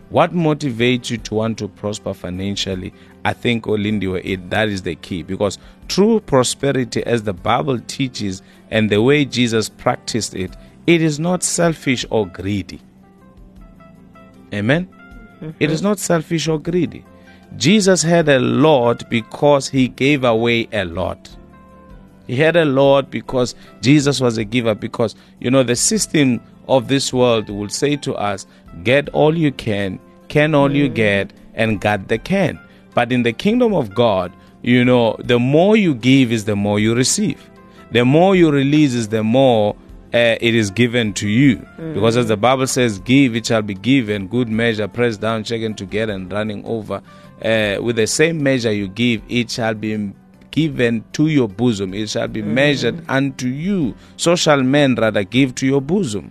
What 0.09 0.33
motivates 0.33 1.11
you 1.11 1.19
to 1.19 1.35
want 1.35 1.59
to 1.59 1.69
prosper 1.69 2.15
financially? 2.15 2.95
I 3.27 3.35
think, 3.35 3.65
Olindiwe, 3.65 4.23
it, 4.25 4.49
that 4.49 4.71
is 4.71 4.81
the 4.85 4.95
key 4.95 5.23
because 5.23 5.59
true 5.89 6.19
prosperity, 6.21 7.05
as 7.05 7.25
the 7.25 7.35
Bible 7.35 7.79
teaches 7.79 8.41
and 8.71 8.89
the 8.89 9.03
way 9.03 9.27
Jesus 9.27 9.69
practiced 9.69 10.35
it, 10.35 10.57
it 10.87 11.03
is 11.03 11.21
not 11.21 11.43
selfish 11.43 12.07
or 12.09 12.27
greedy. 12.27 12.81
Amen? 14.55 14.89
Mm-hmm. 15.43 15.51
It 15.61 15.71
is 15.71 15.83
not 15.83 15.99
selfish 15.99 16.49
or 16.49 16.59
greedy. 16.59 17.05
Jesus 17.56 18.02
had 18.02 18.28
a 18.28 18.38
lot 18.38 19.08
because 19.08 19.68
he 19.68 19.88
gave 19.88 20.25
away 20.25 20.68
a 20.73 20.84
lot. 20.84 21.34
He 22.26 22.37
had 22.37 22.56
a 22.56 22.64
lot 22.64 23.11
because 23.11 23.54
Jesus 23.80 24.20
was 24.20 24.38
a 24.38 24.44
giver. 24.44 24.75
Because, 24.75 25.14
you 25.40 25.50
know, 25.50 25.62
the 25.62 25.76
system 25.76 26.40
of 26.68 26.88
this 26.88 27.12
world 27.12 27.50
will 27.50 27.68
say 27.68 27.96
to 27.96 28.14
us, 28.14 28.46
get 28.82 29.08
all 29.11 29.37
you 29.37 29.52
can, 29.52 29.99
can 30.28 30.54
all 30.54 30.75
you 30.75 30.88
mm. 30.88 30.94
get, 30.94 31.32
and 31.54 31.80
God 31.80 32.08
the 32.08 32.18
can. 32.18 32.58
But 32.94 33.12
in 33.12 33.23
the 33.23 33.32
kingdom 33.32 33.75
of 33.75 33.94
God, 33.94 34.32
you 34.62 34.84
know, 34.84 35.16
the 35.18 35.38
more 35.38 35.76
you 35.76 35.94
give 35.94 36.32
is 36.32 36.46
the 36.46 36.56
more 36.56 36.80
you 36.80 36.94
receive. 36.94 37.50
The 37.92 38.04
more 38.04 38.34
you 38.34 38.50
release 38.50 38.94
is 38.94 39.08
the 39.08 39.23
more 39.23 39.76
uh, 40.14 40.37
it 40.40 40.54
is 40.54 40.70
given 40.70 41.12
to 41.14 41.28
you. 41.28 41.56
Mm. 41.78 41.94
Because 41.94 42.16
as 42.16 42.28
the 42.28 42.37
Bible 42.37 42.66
says, 42.66 42.99
give, 43.00 43.37
it 43.37 43.46
shall 43.46 43.62
be 43.62 43.75
given, 43.75 44.28
good 44.28 44.49
measure, 44.49 44.88
pressed 44.88 45.20
down, 45.20 45.44
shaken 45.44 45.75
together, 45.75 46.12
and 46.12 46.32
running 46.32 46.64
over. 46.64 47.02
Uh, 47.43 47.79
with 47.83 47.97
the 47.97 48.07
same 48.07 48.43
measure 48.43 48.73
you 48.73 48.88
give, 48.88 49.23
it 49.29 49.50
shall 49.50 49.75
be 49.75 50.12
given 50.50 51.05
to 51.12 51.26
your 51.29 51.49
bosom. 51.49 51.93
It 51.93 52.09
shall 52.11 52.29
be 52.29 52.43
mm. 52.43 52.47
measured 52.47 53.05
unto 53.09 53.49
you. 53.49 53.95
So 54.17 54.37
shall 54.37 54.62
men 54.62 54.95
rather 54.95 55.25
give 55.25 55.55
to 55.57 55.67
your 55.67 55.81
bosom 55.81 56.31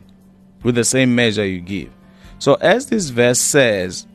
with 0.64 0.76
the 0.76 0.86
same 0.86 1.14
measure 1.14 1.46
you 1.46 1.60
give. 1.60 1.92
So, 2.40 2.56
as 2.56 2.88
this 2.88 3.10
verse 3.10 3.40
says, 3.40 4.08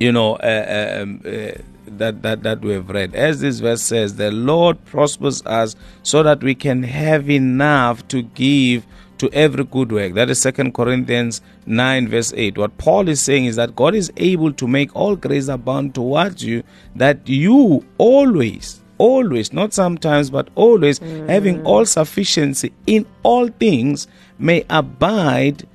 you 0.00 0.12
know, 0.12 0.36
uh, 0.36 0.96
uh 0.98 1.02
um, 1.02 1.22
uh, 1.24 1.60
that, 1.86 2.22
that, 2.22 2.42
that 2.42 2.60
we 2.60 2.72
have 2.72 2.90
read. 2.90 3.14
As 3.14 3.40
this 3.40 3.60
verse 3.60 3.82
says, 3.82 4.16
the 4.16 4.30
Lord 4.30 4.84
prospers 4.84 5.44
us 5.46 5.74
so 6.02 6.22
that 6.22 6.42
we 6.42 6.54
can 6.54 6.82
have 6.82 7.30
enough 7.30 8.06
to 8.08 8.22
give 8.22 8.86
to 9.18 9.30
every 9.32 9.64
good 9.64 9.92
work. 9.92 10.14
That 10.14 10.30
is 10.30 10.40
Second 10.40 10.74
Corinthians 10.74 11.40
9, 11.66 12.08
verse 12.08 12.32
8. 12.36 12.58
What 12.58 12.78
Paul 12.78 13.08
is 13.08 13.20
saying 13.20 13.46
is 13.46 13.56
that 13.56 13.76
God 13.76 13.94
is 13.94 14.12
able 14.16 14.52
to 14.54 14.66
make 14.66 14.94
all 14.94 15.16
grace 15.16 15.48
abound 15.48 15.94
towards 15.94 16.44
you, 16.44 16.62
that 16.96 17.28
you 17.28 17.84
always, 17.98 18.80
always, 18.98 19.52
not 19.52 19.72
sometimes, 19.72 20.30
but 20.30 20.48
always, 20.54 20.98
mm. 20.98 21.28
having 21.28 21.64
all 21.64 21.84
sufficiency 21.84 22.72
in 22.86 23.06
all 23.22 23.48
things, 23.48 24.06
may 24.38 24.64
abide 24.70 25.66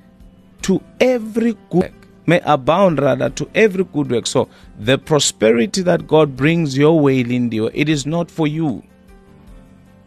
to 0.62 0.82
every 1.00 1.52
good 1.70 1.82
work 1.82 2.04
may 2.26 2.40
abound 2.44 3.00
rather 3.00 3.30
to 3.30 3.48
every 3.54 3.84
good 3.84 4.10
work. 4.10 4.26
So 4.26 4.48
the 4.78 4.98
prosperity 4.98 5.82
that 5.82 6.06
God 6.06 6.36
brings 6.36 6.76
your 6.76 6.98
way, 6.98 7.22
Lindy, 7.22 7.58
it 7.74 7.88
is 7.88 8.06
not 8.06 8.30
for 8.30 8.46
you. 8.46 8.82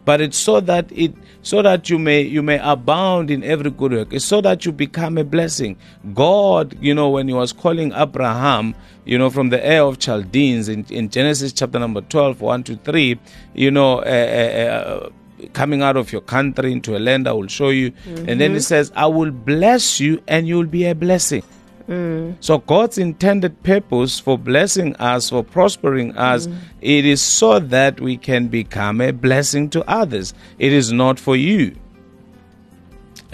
But 0.08 0.22
it's 0.22 0.38
so 0.38 0.60
that 0.60 0.90
it 0.90 1.12
so 1.42 1.60
that 1.60 1.90
you 1.90 1.98
may 1.98 2.22
you 2.22 2.42
may 2.42 2.58
abound 2.60 3.30
in 3.30 3.44
every 3.44 3.70
good 3.70 3.92
work. 3.92 4.10
It's 4.10 4.24
so 4.24 4.40
that 4.40 4.64
you 4.64 4.72
become 4.72 5.18
a 5.18 5.22
blessing. 5.22 5.76
God, 6.14 6.74
you 6.80 6.94
know, 6.94 7.10
when 7.10 7.28
he 7.28 7.34
was 7.34 7.52
calling 7.52 7.92
Abraham, 7.92 8.74
you 9.04 9.18
know, 9.18 9.28
from 9.28 9.50
the 9.50 9.60
Ur 9.62 9.82
of 9.82 9.98
Chaldeans 9.98 10.70
in, 10.70 10.86
in 10.88 11.10
Genesis 11.10 11.52
chapter 11.52 11.78
number 11.78 12.00
12, 12.00 12.40
1 12.40 12.62
to 12.62 12.76
3, 12.76 13.20
you 13.52 13.70
know, 13.70 13.98
uh, 13.98 14.00
uh, 14.00 15.44
uh, 15.44 15.46
coming 15.52 15.82
out 15.82 15.98
of 15.98 16.10
your 16.10 16.22
country 16.22 16.72
into 16.72 16.96
a 16.96 17.00
land 17.00 17.28
I 17.28 17.32
will 17.32 17.46
show 17.46 17.68
you. 17.68 17.90
Mm-hmm. 17.90 18.30
And 18.30 18.40
then 18.40 18.52
he 18.52 18.56
mm-hmm. 18.56 18.60
says, 18.60 18.90
I 18.96 19.08
will 19.08 19.30
bless 19.30 20.00
you 20.00 20.22
and 20.26 20.48
you 20.48 20.56
will 20.56 20.64
be 20.64 20.86
a 20.86 20.94
blessing. 20.94 21.42
Mm. 21.88 22.36
So 22.40 22.58
God's 22.58 22.98
intended 22.98 23.62
purpose 23.62 24.20
for 24.20 24.36
blessing 24.36 24.94
us, 24.96 25.30
for 25.30 25.42
prospering 25.42 26.16
us, 26.16 26.46
mm. 26.46 26.56
it 26.82 27.06
is 27.06 27.22
so 27.22 27.58
that 27.58 28.00
we 28.00 28.18
can 28.18 28.48
become 28.48 29.00
a 29.00 29.10
blessing 29.10 29.70
to 29.70 29.88
others. 29.88 30.34
It 30.58 30.72
is 30.72 30.92
not 30.92 31.18
for 31.18 31.34
you. 31.34 31.74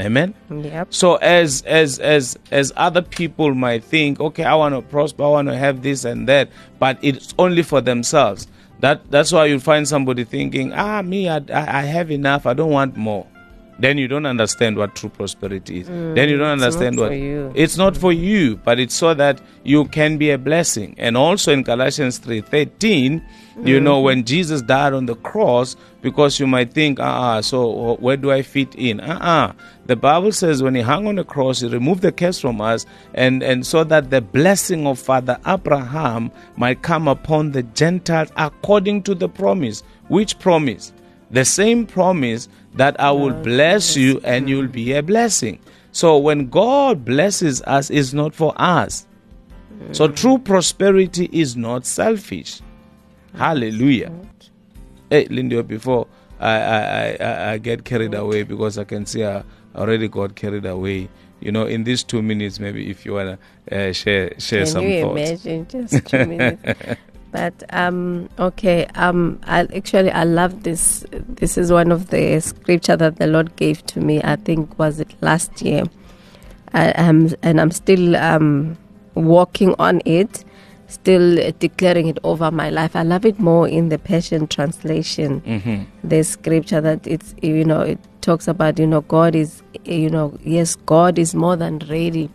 Amen. 0.01 0.35
Yep. 0.51 0.93
So 0.93 1.17
as 1.17 1.63
as 1.63 1.99
as 2.01 2.37
as 2.51 2.73
other 2.77 3.03
people 3.03 3.55
might 3.55 3.85
think, 3.85 4.21
okay, 4.21 4.45
I 4.45 4.55
want 4.55 4.75
to 4.75 4.83
prosper, 4.83 5.23
I 5.23 5.29
want 5.29 5.49
to 5.49 5.57
have 5.57 5.83
this 5.83 6.05
and 6.05 6.29
that, 6.29 6.49
but 6.81 6.99
it's 7.03 7.33
only 7.39 7.63
for 7.63 7.81
themselves. 7.81 8.49
That 8.81 9.09
that's 9.11 9.31
why 9.31 9.47
you 9.47 9.61
find 9.61 9.87
somebody 9.87 10.25
thinking, 10.25 10.73
ah, 10.73 11.01
me, 11.03 11.29
I, 11.29 11.41
I 11.49 11.83
have 11.83 12.11
enough, 12.11 12.45
I 12.45 12.55
don't 12.55 12.71
want 12.71 12.97
more. 12.97 13.27
Then 13.79 13.99
you 13.99 14.07
don't 14.09 14.27
understand 14.27 14.77
what 14.77 14.95
true 14.95 15.09
prosperity 15.11 15.81
is. 15.81 15.89
then 15.89 16.29
you 16.29 16.37
don't 16.37 16.59
Mm, 16.59 16.67
it's 16.67 16.77
not 16.77 16.85
understand 16.87 16.97
for 16.97 17.09
what 17.09 17.13
you. 17.19 17.53
it's 17.55 17.77
not 17.77 17.97
for 17.97 18.13
you, 18.13 18.57
but 18.65 18.79
it's 18.79 18.95
so 18.95 19.15
that 19.15 19.41
you 19.65 19.85
can 19.87 20.17
be 20.19 20.31
a 20.31 20.39
blessing. 20.39 20.95
And 20.99 21.17
also 21.17 21.53
in 21.53 21.63
Galatians 21.63 22.19
3:13, 22.21 23.21
you 23.65 23.81
know 23.81 24.01
when 24.01 24.25
Jesus 24.25 24.63
died 24.63 24.93
on 24.93 25.07
the 25.07 25.15
cross 25.17 25.77
because 26.03 26.39
you 26.41 26.47
might 26.47 26.73
think, 26.73 26.99
"Ah, 27.01 27.41
so 27.41 27.97
where 28.01 28.17
do 28.17 28.31
I 28.33 28.43
fit 28.43 28.75
in?" 28.75 29.01
Uh-uh. 29.01 29.53
The 29.87 29.97
Bible 29.97 30.33
says 30.33 30.63
when 30.63 30.75
he 30.75 30.81
hung 30.83 31.07
on 31.07 31.17
the 31.17 31.25
cross, 31.25 31.61
he 31.61 31.69
removed 31.69 32.03
the 32.03 32.13
curse 32.13 32.39
from 32.41 32.61
us 32.61 32.87
and 33.15 33.43
and 33.43 33.65
so 33.67 33.85
that 33.85 34.11
the 34.11 34.21
blessing 34.21 34.87
of 34.87 34.99
Father 34.99 35.37
Abraham 35.47 36.31
might 36.57 36.83
come 36.83 37.07
upon 37.09 37.53
the 37.53 37.63
Gentiles 37.63 38.31
according 38.37 39.03
to 39.03 39.15
the 39.15 39.29
promise. 39.29 39.83
Which 40.09 40.39
promise? 40.39 40.93
The 41.31 41.45
same 41.45 41.87
promise 41.87 42.49
that 42.75 42.99
I 43.01 43.11
will 43.13 43.33
bless 43.33 43.97
you 43.97 44.21
and 44.25 44.49
you'll 44.49 44.69
be 44.69 44.93
a 44.93 45.03
blessing. 45.03 45.59
So 45.93 46.19
when 46.19 46.49
God 46.49 47.05
blesses 47.05 47.63
us, 47.63 47.91
it's 47.91 48.13
not 48.13 48.35
for 48.35 48.53
us. 48.57 49.07
So 49.93 50.09
true 50.09 50.39
prosperity 50.39 51.29
is 51.33 51.57
not 51.57 51.87
selfish. 51.87 52.61
Hallelujah. 53.35 54.13
Hey, 55.11 55.27
Lindy, 55.27 55.61
before 55.63 56.07
I, 56.41 56.51
I, 56.51 56.79
I- 56.81 57.17
I, 57.21 57.53
I 57.53 57.59
get 57.59 57.85
carried 57.85 58.15
away 58.15 58.43
because 58.43 58.79
I 58.79 58.85
can 58.85 59.07
see 59.07 59.25
I 59.25 59.43
already 59.77 60.09
got 60.09 60.35
carried 60.35 60.67
away. 60.67 61.09
You 61.41 61.53
know, 61.53 61.67
in 61.67 61.85
these 61.85 62.03
two 62.03 62.23
minutes, 62.23 62.59
maybe 62.59 62.89
if 62.91 63.05
you 63.05 63.13
wanna 63.15 63.39
uh, 63.71 63.93
share 63.93 64.33
share 64.41 64.65
Can 64.65 64.67
some 64.67 64.85
you 64.89 65.01
thoughts. 65.03 65.45
imagine 65.45 65.67
just 65.69 66.07
two 66.07 66.25
minutes? 66.27 66.63
But 67.35 67.65
um, 67.71 68.29
okay, 68.39 68.87
um, 68.95 69.41
I 69.43 69.67
actually 69.75 70.13
I 70.13 70.23
love 70.23 70.63
this. 70.63 71.05
This 71.11 71.59
is 71.59 71.73
one 71.73 71.91
of 71.91 72.11
the 72.11 72.39
scripture 72.39 72.97
that 72.97 73.17
the 73.17 73.27
Lord 73.27 73.57
gave 73.57 73.85
to 73.87 73.99
me. 73.99 74.23
I 74.23 74.37
think 74.37 74.79
was 74.79 75.01
it 75.01 75.13
last 75.21 75.61
year, 75.61 75.83
I, 76.75 76.91
am 76.91 77.35
and 77.43 77.61
I'm 77.61 77.73
still 77.73 78.15
um, 78.15 78.79
working 79.17 79.75
on 79.81 80.01
it, 80.05 80.45
still 80.87 81.53
declaring 81.59 82.07
it 82.07 82.21
over 82.23 82.53
my 82.53 82.71
life. 82.71 82.95
I 82.95 83.03
love 83.03 83.27
it 83.27 83.41
more 83.41 83.67
in 83.67 83.89
the 83.89 83.99
Passion 83.99 84.47
translation. 84.47 85.41
Mm-hmm. 85.41 86.09
The 86.09 86.23
scripture 86.23 86.81
that 86.81 87.05
it's 87.05 87.35
you 87.43 87.65
know 87.65 87.81
it 87.81 87.99
talks 88.21 88.47
about 88.47 88.79
you 88.79 88.87
know 88.87 89.01
God 89.01 89.35
is 89.35 89.61
you 89.85 90.09
know 90.09 90.39
yes 90.45 90.77
God 90.77 91.19
is 91.19 91.35
more 91.35 91.57
than 91.57 91.81
ready 91.91 92.31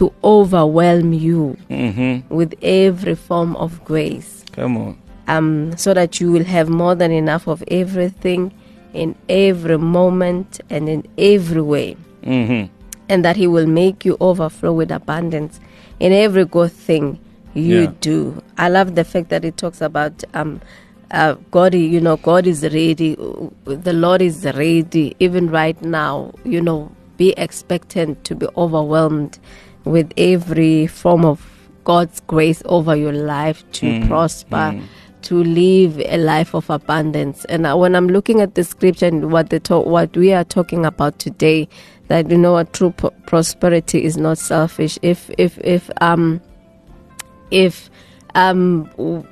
to 0.00 0.12
overwhelm 0.24 1.12
you 1.12 1.56
Mm-hmm. 1.68 2.34
with 2.34 2.54
every 2.62 3.14
form 3.14 3.54
of 3.56 3.84
grace, 3.84 4.44
Come 4.52 4.76
on. 4.78 4.98
um, 5.28 5.76
so 5.76 5.92
that 5.94 6.20
you 6.20 6.32
will 6.32 6.44
have 6.44 6.68
more 6.70 6.94
than 6.94 7.12
enough 7.12 7.46
of 7.46 7.62
everything 7.68 8.52
in 8.94 9.14
every 9.28 9.76
moment 9.78 10.60
and 10.70 10.88
in 10.88 11.06
every 11.18 11.60
way, 11.62 11.96
Mm-hmm. 12.24 12.72
and 13.10 13.24
that 13.24 13.36
He 13.36 13.46
will 13.46 13.66
make 13.66 14.04
you 14.06 14.16
overflow 14.20 14.72
with 14.72 14.90
abundance 14.90 15.60
in 16.00 16.12
every 16.12 16.44
good 16.46 16.72
thing 16.72 17.18
you 17.54 17.82
Yeah. 17.82 17.92
do. 18.00 18.42
I 18.56 18.68
love 18.70 18.94
the 18.94 19.04
fact 19.04 19.28
that 19.28 19.44
it 19.44 19.56
talks 19.58 19.80
about. 19.82 20.24
Um, 20.34 20.60
uh, 21.10 21.34
God, 21.50 21.74
you 21.74 22.00
know, 22.00 22.16
God 22.16 22.46
is 22.46 22.62
ready. 22.62 23.16
The 23.64 23.92
Lord 23.92 24.22
is 24.22 24.44
ready. 24.44 25.16
Even 25.18 25.50
right 25.50 25.80
now, 25.82 26.32
you 26.44 26.60
know, 26.62 26.90
be 27.16 27.34
expectant 27.36 28.22
to 28.24 28.34
be 28.36 28.46
overwhelmed 28.56 29.38
with 29.84 30.12
every 30.16 30.86
form 30.86 31.24
of 31.24 31.46
God's 31.84 32.20
grace 32.20 32.62
over 32.66 32.94
your 32.94 33.12
life 33.12 33.64
to 33.72 33.86
Mm, 33.86 34.08
prosper, 34.08 34.74
to 35.22 35.42
live 35.44 35.98
a 36.00 36.16
life 36.18 36.54
of 36.54 36.68
abundance. 36.70 37.44
And 37.46 37.66
uh, 37.66 37.76
when 37.76 37.94
I'm 37.94 38.08
looking 38.08 38.40
at 38.40 38.54
the 38.54 38.64
scripture 38.64 39.06
and 39.06 39.30
what 39.32 39.50
the 39.50 39.60
to- 39.60 39.80
what 39.80 40.16
we 40.16 40.32
are 40.32 40.44
talking 40.44 40.84
about 40.86 41.18
today, 41.18 41.68
that 42.08 42.30
you 42.30 42.38
know, 42.38 42.52
what 42.52 42.72
true 42.72 42.90
pro- 42.96 43.10
prosperity 43.26 44.04
is 44.04 44.16
not 44.16 44.38
selfish. 44.38 44.98
If 45.02 45.30
if 45.38 45.58
if 45.58 45.90
um 46.00 46.40
if 47.50 47.90
um 48.34 48.84
w- 48.96 49.24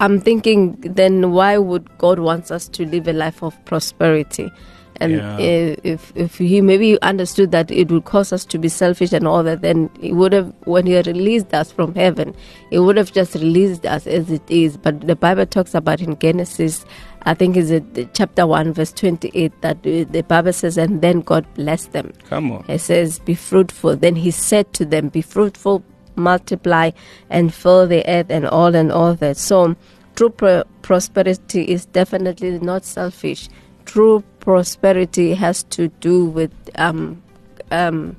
I'm 0.00 0.20
thinking 0.20 0.76
then 0.80 1.32
why 1.32 1.58
would 1.58 1.88
God 1.98 2.18
wants 2.20 2.50
us 2.50 2.68
to 2.68 2.86
live 2.86 3.08
a 3.08 3.12
life 3.12 3.42
of 3.42 3.54
prosperity? 3.64 4.50
And 5.00 5.12
Yeah. 5.12 5.38
if 5.38 6.12
if 6.16 6.38
he 6.38 6.60
maybe 6.60 7.00
understood 7.02 7.50
that 7.52 7.70
it 7.70 7.90
would 7.90 8.04
cause 8.04 8.32
us 8.32 8.44
to 8.46 8.58
be 8.58 8.68
selfish 8.68 9.12
and 9.12 9.26
all 9.28 9.42
that, 9.44 9.62
then 9.62 9.90
he 10.00 10.12
would 10.12 10.32
have 10.32 10.52
when 10.64 10.86
he 10.86 10.96
released 10.96 11.54
us 11.54 11.70
from 11.70 11.94
heaven, 11.94 12.34
he 12.70 12.78
would 12.78 12.96
have 12.96 13.12
just 13.12 13.34
released 13.34 13.86
us 13.86 14.06
as 14.06 14.30
it 14.30 14.42
is. 14.50 14.76
But 14.76 15.02
the 15.06 15.14
Bible 15.16 15.46
talks 15.46 15.74
about 15.74 16.00
in 16.00 16.18
Genesis, 16.18 16.84
I 17.22 17.34
think 17.34 17.56
is 17.56 17.70
it 17.70 18.12
chapter 18.12 18.46
one 18.46 18.72
verse 18.72 18.92
twenty 18.92 19.30
eight 19.34 19.52
that 19.60 19.82
the 19.84 20.24
Bible 20.26 20.52
says, 20.52 20.76
and 20.76 21.00
then 21.00 21.20
God 21.20 21.46
blessed 21.54 21.92
them. 21.92 22.12
Come 22.28 22.50
on. 22.52 22.64
it 22.68 22.80
says, 22.80 23.20
Be 23.20 23.34
fruitful. 23.34 23.96
Then 23.96 24.16
he 24.16 24.30
said 24.32 24.72
to 24.74 24.84
them, 24.84 25.10
Be 25.10 25.22
fruitful, 25.22 25.84
multiply, 26.16 26.90
and 27.30 27.54
fill 27.54 27.86
the 27.86 28.02
earth, 28.08 28.26
and 28.30 28.46
all 28.46 28.74
and 28.74 28.90
all 28.90 29.14
that. 29.14 29.36
So, 29.36 29.76
true 30.16 30.30
pro- 30.30 30.64
prosperity 30.82 31.62
is 31.62 31.86
definitely 31.86 32.58
not 32.58 32.84
selfish. 32.84 33.48
True 33.84 34.22
prosperity 34.48 35.34
has 35.34 35.62
to 35.64 35.88
do 36.00 36.24
with 36.24 36.50
um, 36.76 37.22
um, 37.70 38.16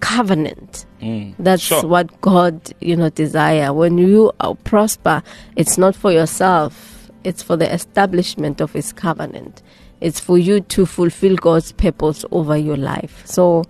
covenant. 0.00 0.86
Mm. 1.02 1.34
That's 1.38 1.62
Sure. 1.62 1.86
what 1.86 2.18
God, 2.22 2.72
you 2.80 2.96
know, 2.96 3.10
desire. 3.10 3.70
When 3.74 3.98
you 3.98 4.32
uh, 4.40 4.54
prosper, 4.54 5.22
it's 5.56 5.76
not 5.76 5.94
for 5.94 6.12
yourself. 6.12 7.10
It's 7.24 7.42
for 7.42 7.58
the 7.58 7.70
establishment 7.70 8.62
of 8.62 8.72
His 8.72 8.90
covenant. 8.94 9.60
It's 10.00 10.18
for 10.18 10.38
you 10.38 10.60
to 10.62 10.86
fulfill 10.86 11.36
God's 11.36 11.72
purpose 11.72 12.24
over 12.30 12.56
your 12.56 12.78
life. 12.78 13.20
So, 13.26 13.64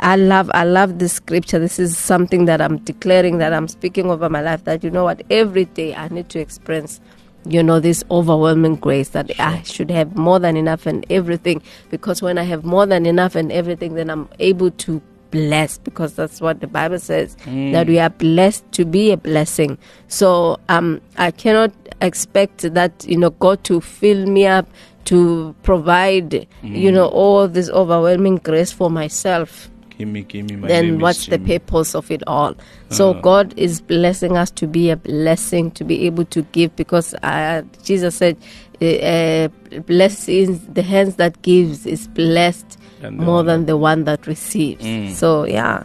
I 0.00 0.16
love, 0.16 0.50
I 0.52 0.64
love 0.64 0.98
this 0.98 1.14
scripture. 1.14 1.58
This 1.58 1.78
is 1.78 1.96
something 1.96 2.44
that 2.44 2.60
I'm 2.60 2.76
declaring, 2.80 3.38
that 3.38 3.54
I'm 3.54 3.68
speaking 3.68 4.10
over 4.10 4.28
my 4.28 4.42
life. 4.42 4.64
That 4.64 4.84
you 4.84 4.90
know 4.90 5.04
what, 5.04 5.22
every 5.30 5.64
day 5.64 5.94
I 5.94 6.08
need 6.08 6.28
to 6.28 6.40
experience, 6.40 7.00
you 7.48 7.62
know, 7.62 7.80
this 7.80 8.04
overwhelming 8.10 8.76
grace 8.76 9.10
that 9.10 9.30
I 9.40 9.62
should 9.62 9.90
have 9.90 10.16
more 10.16 10.38
than 10.38 10.56
enough 10.56 10.86
and 10.86 11.04
everything. 11.10 11.62
Because 11.90 12.22
when 12.22 12.38
I 12.38 12.42
have 12.44 12.64
more 12.64 12.86
than 12.86 13.06
enough 13.06 13.34
and 13.34 13.50
everything, 13.52 13.94
then 13.94 14.10
I'm 14.10 14.28
able 14.38 14.70
to 14.72 15.00
bless 15.30 15.78
because 15.78 16.14
that's 16.14 16.40
what 16.40 16.60
the 16.60 16.66
Bible 16.66 16.98
says 17.00 17.36
that 17.72 17.88
we 17.88 17.98
are 17.98 18.10
blessed 18.10 18.70
to 18.72 18.84
be 18.84 19.10
a 19.12 19.16
blessing. 19.16 19.76
So 20.08 20.58
um, 20.68 21.00
I 21.16 21.30
cannot 21.30 21.72
expect 22.00 22.62
that 22.74 23.04
you 23.08 23.18
know 23.18 23.30
God 23.30 23.64
to 23.64 23.80
fill 23.80 24.26
me 24.26 24.46
up 24.46 24.68
to 25.06 25.54
provide 25.62 26.46
you 26.62 26.92
know 26.92 27.06
all 27.08 27.48
this 27.48 27.68
overwhelming 27.70 28.36
grace 28.36 28.72
for 28.72 28.88
myself. 28.90 29.68
Gimme, 29.98 30.22
gimme, 30.22 30.56
my 30.56 30.68
name 30.68 30.68
Then 30.68 30.98
what's 31.00 31.26
the 31.26 31.38
purpose 31.38 31.94
of 31.94 32.10
it 32.10 32.22
all? 32.26 32.54
So 32.90 33.10
Uh. 33.10 33.20
God 33.20 33.54
is 33.56 33.80
blessing 33.80 34.36
us 34.36 34.50
to 34.52 34.66
be 34.66 34.90
a 34.90 34.96
blessing, 34.96 35.70
to 35.72 35.84
be 35.84 36.06
able 36.06 36.24
to 36.26 36.42
give, 36.52 36.74
because 36.76 37.14
uh, 37.22 37.62
Jesus 37.82 38.16
said, 38.16 38.36
uh, 38.82 39.48
"Blessings, 39.86 40.60
the 40.72 40.82
hands 40.82 41.16
that 41.16 41.40
gives 41.42 41.86
is 41.86 42.08
blessed 42.08 42.78
more 43.10 43.36
one 43.36 43.46
than 43.46 43.66
the 43.66 43.76
one 43.76 44.04
that 44.04 44.26
receives." 44.26 44.84
Mm. 44.84 45.12
So 45.12 45.44
yeah, 45.44 45.84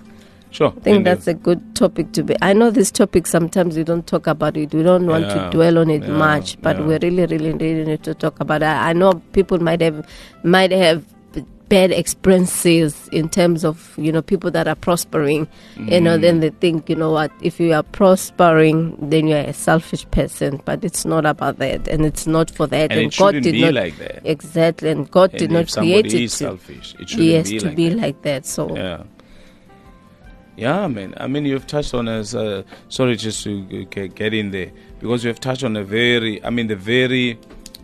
Sure. 0.52 0.74
I 0.76 0.80
think 0.82 1.06
that's 1.06 1.28
a 1.28 1.34
good 1.34 1.62
topic 1.76 2.12
to 2.12 2.24
be. 2.24 2.36
I 2.42 2.52
know 2.52 2.70
this 2.72 2.92
topic 2.92 3.26
sometimes 3.26 3.78
we 3.78 3.86
don't 3.86 4.06
talk 4.06 4.28
about 4.28 4.58
it. 4.58 4.74
We 4.74 4.84
don't 4.84 5.08
want 5.08 5.24
Yeah, 5.26 5.46
to 5.46 5.50
dwell 5.52 5.78
on 5.78 5.90
it 5.90 6.04
yeah, 6.04 6.10
much, 6.10 6.62
but 6.62 6.78
yeah. 6.78 6.86
we 6.86 6.98
really, 6.98 7.26
really, 7.26 7.54
really 7.54 7.86
need 7.86 8.04
to 8.04 8.14
talk 8.14 8.42
about 8.42 8.62
it. 8.62 8.66
I 8.66 8.92
know 8.92 9.14
people 9.32 9.60
might 9.60 9.80
have 9.80 10.06
might 10.44 10.72
have 10.72 11.06
bad 11.72 11.92
experiences 11.92 13.08
in 13.20 13.30
terms 13.30 13.64
of 13.64 13.76
you 13.98 14.12
know 14.12 14.22
people 14.22 14.52
that 14.52 14.68
are 14.68 14.76
prospering. 14.88 15.48
You 15.94 16.02
know, 16.02 16.18
Mm. 16.18 16.22
then 16.26 16.36
they 16.44 16.50
think 16.64 16.90
you 16.90 16.98
know 17.02 17.12
what 17.18 17.32
if 17.42 17.60
you 17.62 17.72
are 17.74 17.84
prospering, 18.00 18.80
then 19.12 19.28
you 19.30 19.36
are 19.36 19.48
a 19.48 19.54
selfish 19.54 20.04
person. 20.12 20.60
But 20.66 20.84
it's 20.84 21.06
not 21.06 21.26
about 21.26 21.56
that, 21.60 21.88
and 21.88 22.06
it's 22.06 22.28
not 22.28 22.52
for 22.52 22.68
that. 22.68 22.92
and 22.92 23.00
it 23.08 23.16
God 23.18 23.32
did 23.40 23.54
be 23.54 23.62
not 23.62 23.74
like 23.74 23.98
that. 24.04 24.20
exactly, 24.26 24.90
and 24.90 25.10
God 25.10 25.30
And 25.32 25.40
did 25.40 25.52
not 25.52 25.72
create 25.72 26.14
it 26.14 26.30
selfish, 26.32 26.94
it 27.00 27.10
shouldn't 27.10 27.30
yes 27.36 27.50
be 27.50 27.60
to 27.60 27.66
like 27.68 27.76
be 27.76 27.90
that. 27.90 27.98
like 28.04 28.22
that. 28.24 28.46
So 28.46 28.76
Yeah. 28.76 29.04
Yeah, 30.58 30.88
man. 30.88 31.14
I 31.18 31.28
mean, 31.28 31.46
you've 31.46 31.66
touched 31.66 31.94
on 31.94 32.08
as 32.08 32.36
Uh, 32.36 32.64
sorry, 32.90 33.16
just 33.16 33.44
to 33.46 33.64
get 34.22 34.34
in 34.34 34.52
there 34.52 34.72
because 35.00 35.24
you've 35.24 35.40
touched 35.40 35.64
on 35.64 35.76
a 35.78 35.84
very, 35.84 36.44
I 36.44 36.50
mean, 36.50 36.68
the 36.68 36.76
very 36.76 37.40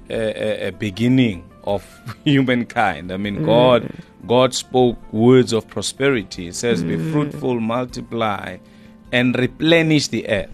uh, 0.09 0.13
uh, 0.13 0.67
uh, 0.67 0.71
beginning 0.71 1.43
of 1.67 1.83
humankind. 2.23 3.11
I 3.11 3.17
mean, 3.17 3.45
God, 3.45 3.91
God 4.25 4.53
spoke 4.55 4.97
words 5.13 5.53
of 5.53 5.67
prosperity. 5.67 6.47
It 6.47 6.55
says, 6.55 6.83
"Be 6.83 6.97
fruitful, 7.11 7.59
multiply, 7.59 8.57
and 9.11 9.37
replenish 9.37 10.07
the 10.07 10.27
earth." 10.29 10.49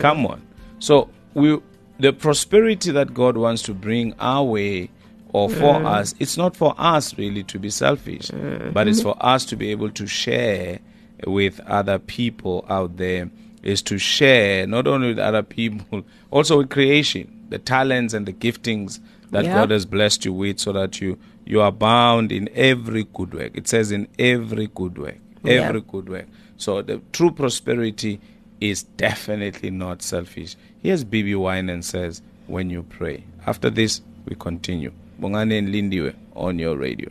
Come 0.00 0.26
on. 0.26 0.42
So 0.78 1.08
we, 1.34 1.58
the 1.98 2.12
prosperity 2.12 2.90
that 2.92 3.14
God 3.14 3.36
wants 3.36 3.62
to 3.62 3.74
bring 3.74 4.14
our 4.18 4.44
way 4.44 4.90
or 5.32 5.48
for 5.48 5.74
mm. 5.74 5.86
us, 5.86 6.14
it's 6.18 6.36
not 6.36 6.56
for 6.56 6.74
us 6.76 7.16
really 7.16 7.44
to 7.44 7.58
be 7.58 7.70
selfish, 7.70 8.28
mm. 8.28 8.72
but 8.72 8.88
it's 8.88 9.02
for 9.02 9.16
us 9.20 9.44
to 9.46 9.56
be 9.56 9.70
able 9.70 9.90
to 9.90 10.06
share 10.06 10.80
with 11.26 11.60
other 11.60 11.98
people 11.98 12.64
out 12.68 12.96
there. 12.96 13.30
Is 13.62 13.82
to 13.82 13.98
share 13.98 14.66
not 14.66 14.86
only 14.86 15.08
with 15.08 15.18
other 15.18 15.42
people, 15.42 16.02
also 16.30 16.56
with 16.56 16.70
creation, 16.70 17.44
the 17.50 17.58
talents 17.58 18.14
and 18.14 18.24
the 18.24 18.32
giftings 18.32 19.00
that 19.30 19.44
Yeah. 19.44 19.54
God 19.54 19.70
has 19.70 19.86
blessed 19.86 20.24
you 20.24 20.32
with 20.32 20.58
so 20.58 20.72
that 20.72 21.00
you 21.00 21.18
you 21.46 21.60
are 21.60 21.72
bound 21.72 22.30
in 22.30 22.48
every 22.54 23.04
good 23.12 23.34
work. 23.34 23.52
It 23.54 23.66
says 23.66 23.90
in 23.90 24.06
every 24.18 24.68
good 24.74 24.98
work. 24.98 25.18
Yeah. 25.42 25.68
Every 25.68 25.80
good 25.80 26.08
work. 26.08 26.26
So 26.58 26.82
the 26.82 27.00
true 27.12 27.30
prosperity 27.32 28.20
is 28.60 28.82
definitely 28.82 29.70
not 29.70 30.02
selfish. 30.02 30.54
Here's 30.82 31.04
BeBe 31.04 31.34
Winans 31.36 31.86
says, 31.86 32.22
when 32.46 32.68
you 32.70 32.82
pray. 32.84 33.24
After 33.46 33.70
this, 33.70 34.02
we 34.26 34.36
continue. 34.36 34.92
Bongani 35.20 35.58
and 35.58 35.68
Lindiwe 35.68 36.14
on 36.36 36.58
your 36.58 36.76
radio. 36.76 37.10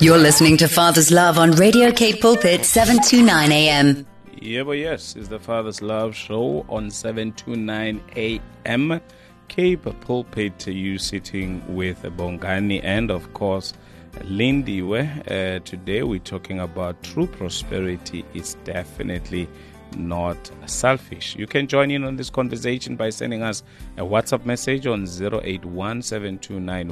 You're 0.00 0.18
listening 0.18 0.56
to 0.58 0.68
Father's 0.68 1.10
Love 1.10 1.38
on 1.38 1.52
Radio 1.52 1.90
Cape 1.90 2.20
Pulpit 2.20 2.64
729 2.64 3.52
AM. 3.52 4.06
Yeah, 4.40 4.62
but 4.62 4.72
yes, 4.72 5.16
it's 5.16 5.28
the 5.28 5.38
Father's 5.40 5.82
Love 5.82 6.14
Show 6.14 6.64
on 6.68 6.90
729 6.90 8.00
AM. 8.16 9.00
Cape 9.48 9.84
Pulpit, 10.00 10.66
you 10.66 10.98
sitting 10.98 11.62
with 11.74 12.02
Bongani 12.02 12.80
and, 12.82 13.10
of 13.10 13.32
course, 13.32 13.72
Lindiwe. 14.20 15.30
Uh, 15.30 15.60
today 15.60 16.02
we're 16.02 16.18
talking 16.18 16.60
about 16.60 17.02
true 17.02 17.26
prosperity 17.26 18.24
is 18.34 18.56
definitely 18.64 19.48
not 19.96 20.50
selfish. 20.66 21.36
You 21.36 21.46
can 21.46 21.66
join 21.66 21.90
in 21.90 22.04
on 22.04 22.16
this 22.16 22.30
conversation 22.30 22.96
by 22.96 23.10
sending 23.10 23.42
us 23.42 23.62
a 23.96 24.02
WhatsApp 24.02 24.44
message 24.44 24.86
on 24.86 25.06
081 25.06 26.02
729 26.02 26.90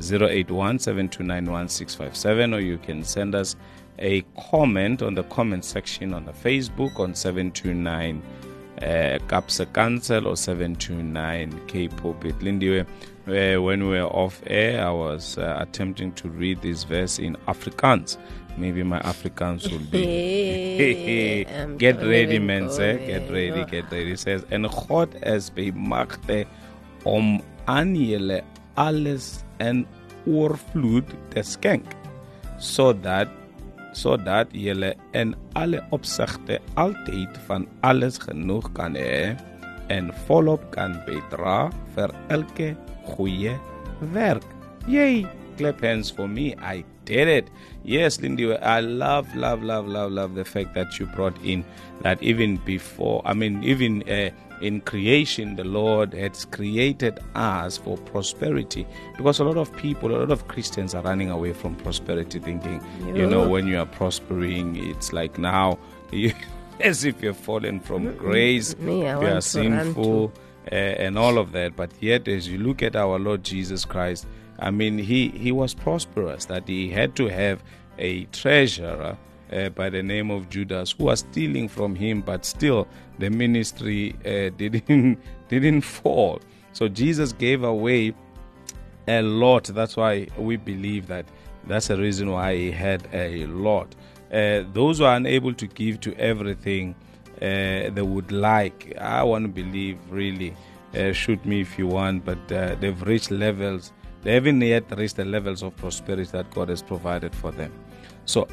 081 0.00 0.78
or 2.54 2.60
you 2.60 2.78
can 2.78 3.04
send 3.04 3.34
us 3.34 3.56
a 3.98 4.22
comment 4.50 5.02
on 5.02 5.14
the 5.14 5.22
comment 5.24 5.64
section 5.64 6.14
on 6.14 6.24
the 6.24 6.32
Facebook 6.32 6.98
on 6.98 7.14
729 7.14 8.22
uh, 8.82 9.18
Kaapse 9.28 9.64
Kansel 9.72 10.26
or 10.26 10.36
729 10.36 11.66
K 11.66 11.88
Pulpit 11.88 12.38
Lindiwe. 12.40 12.86
Where 13.24 13.62
when 13.62 13.88
we 13.88 14.00
were 14.00 14.08
off 14.08 14.42
air, 14.46 14.84
I 14.84 14.90
was 14.90 15.38
uh, 15.38 15.56
attempting 15.60 16.12
to 16.14 16.28
read 16.28 16.60
this 16.60 16.82
verse 16.82 17.20
in 17.20 17.36
Afrikaans. 17.46 18.18
Maybe 18.56 18.82
my 18.82 19.00
Afrikaans 19.00 19.70
will 19.70 19.78
be. 19.78 21.44
Get 21.78 21.96
ready, 22.02 22.38
man. 22.38 22.70
Say, 22.70 23.06
get 23.06 23.30
ready, 23.30 23.64
get 23.70 23.90
ready. 23.90 24.12
It 24.12 24.18
says, 24.18 24.44
En 24.50 24.64
God 24.64 25.14
is 25.22 25.50
by 25.50 25.70
magte 25.70 26.46
om 27.04 27.40
aan 27.66 27.94
julle 27.94 28.42
alles 28.74 29.44
en 29.58 29.86
oorvloed 30.26 31.08
te 31.32 31.42
skenk, 31.46 31.86
sodat 32.58 33.30
sodat 33.92 34.52
julle 34.56 34.94
in 35.18 35.34
alle 35.58 35.82
opsigte 35.92 36.58
altyd 36.80 37.36
van 37.48 37.66
alles 37.86 38.18
genoeg 38.22 38.70
kan 38.76 38.96
hê 38.98 39.34
en 39.92 40.10
volop 40.26 40.64
kan 40.74 40.96
bydra 41.06 41.70
vir 41.96 42.14
elke 42.32 42.72
goeie 43.14 43.54
werk. 44.14 44.46
Yay! 44.88 45.26
Clap 45.58 45.82
hands 45.84 46.10
for 46.10 46.26
me. 46.26 46.54
I 46.56 46.84
did 47.04 47.28
it. 47.28 47.50
Yes, 47.84 48.20
Lindy, 48.20 48.54
I 48.54 48.80
love, 48.80 49.28
love, 49.36 49.62
love, 49.62 49.86
love, 49.86 50.10
love 50.10 50.34
the 50.34 50.44
fact 50.44 50.74
that 50.74 50.98
you 50.98 51.06
brought 51.06 51.36
in 51.44 51.64
that 52.02 52.22
even 52.22 52.56
before, 52.64 53.22
I 53.24 53.34
mean, 53.34 53.62
even 53.62 54.02
uh, 54.08 54.30
in 54.62 54.80
creation, 54.80 55.56
the 55.56 55.64
Lord 55.64 56.14
has 56.14 56.44
created 56.46 57.18
us 57.34 57.76
for 57.76 57.98
prosperity. 57.98 58.86
Because 59.16 59.40
a 59.40 59.44
lot 59.44 59.56
of 59.56 59.74
people, 59.76 60.14
a 60.14 60.18
lot 60.18 60.30
of 60.30 60.46
Christians 60.48 60.94
are 60.94 61.02
running 61.02 61.30
away 61.30 61.52
from 61.52 61.74
prosperity, 61.74 62.38
thinking, 62.38 62.80
you 63.14 63.26
know, 63.26 63.46
when 63.46 63.66
you 63.66 63.78
are 63.78 63.86
prospering, 63.86 64.76
it's 64.76 65.12
like 65.12 65.36
now, 65.38 65.78
you, 66.12 66.32
as 66.80 67.04
if 67.04 67.20
you're 67.22 67.34
fallen 67.34 67.80
from 67.80 68.16
grace, 68.16 68.76
Me, 68.78 69.06
I 69.08 69.20
you 69.20 69.26
are 69.26 69.32
want 69.32 69.42
to 69.42 69.60
run 69.60 69.84
sinful, 69.84 70.32
uh, 70.70 70.74
and 70.74 71.18
all 71.18 71.38
of 71.38 71.52
that. 71.52 71.76
But 71.76 71.90
yet, 72.00 72.28
as 72.28 72.48
you 72.48 72.58
look 72.58 72.82
at 72.82 72.94
our 72.94 73.18
Lord 73.18 73.42
Jesus 73.42 73.84
Christ, 73.84 74.26
I 74.60 74.70
mean, 74.70 74.98
he, 74.98 75.28
he 75.30 75.50
was 75.50 75.74
prosperous, 75.74 76.44
that 76.46 76.68
he 76.68 76.88
had 76.88 77.16
to 77.16 77.26
have 77.26 77.62
a 77.98 78.24
treasurer 78.26 79.18
uh, 79.52 79.68
by 79.70 79.90
the 79.90 80.02
name 80.02 80.30
of 80.30 80.48
Judas 80.48 80.92
who 80.92 81.04
was 81.04 81.20
stealing 81.20 81.68
from 81.68 81.94
him, 81.94 82.20
but 82.20 82.44
still 82.44 82.86
the 83.18 83.30
ministry 83.30 84.14
uh, 84.24 84.50
didn't, 84.56 85.18
didn't 85.48 85.82
fall. 85.82 86.40
So 86.72 86.88
Jesus 86.88 87.32
gave 87.32 87.62
away 87.62 88.14
a 89.08 89.22
lot. 89.22 89.64
That's 89.64 89.96
why 89.96 90.28
we 90.38 90.56
believe 90.56 91.06
that 91.08 91.26
that's 91.66 91.88
the 91.88 91.96
reason 91.96 92.30
why 92.30 92.56
he 92.56 92.70
had 92.70 93.06
a 93.12 93.46
lot. 93.46 93.94
Uh, 94.32 94.64
those 94.72 94.98
who 94.98 95.04
are 95.04 95.16
unable 95.16 95.52
to 95.54 95.66
give 95.66 96.00
to 96.00 96.14
everything 96.16 96.94
uh, 97.42 97.90
they 97.90 98.02
would 98.02 98.30
like, 98.30 98.96
I 99.00 99.24
want 99.24 99.44
to 99.44 99.48
believe 99.48 99.98
really, 100.08 100.54
uh, 100.94 101.12
shoot 101.12 101.44
me 101.44 101.60
if 101.60 101.76
you 101.76 101.88
want, 101.88 102.24
but 102.24 102.52
uh, 102.52 102.76
they've 102.76 103.02
reached 103.02 103.32
levels, 103.32 103.92
they 104.22 104.34
haven't 104.34 104.60
yet 104.60 104.84
reached 104.96 105.16
the 105.16 105.24
levels 105.24 105.64
of 105.64 105.76
prosperity 105.76 106.30
that 106.30 106.48
God 106.52 106.68
has 106.68 106.82
provided 106.82 107.34
for 107.34 107.50
them. 107.50 107.72
So, 108.26 108.46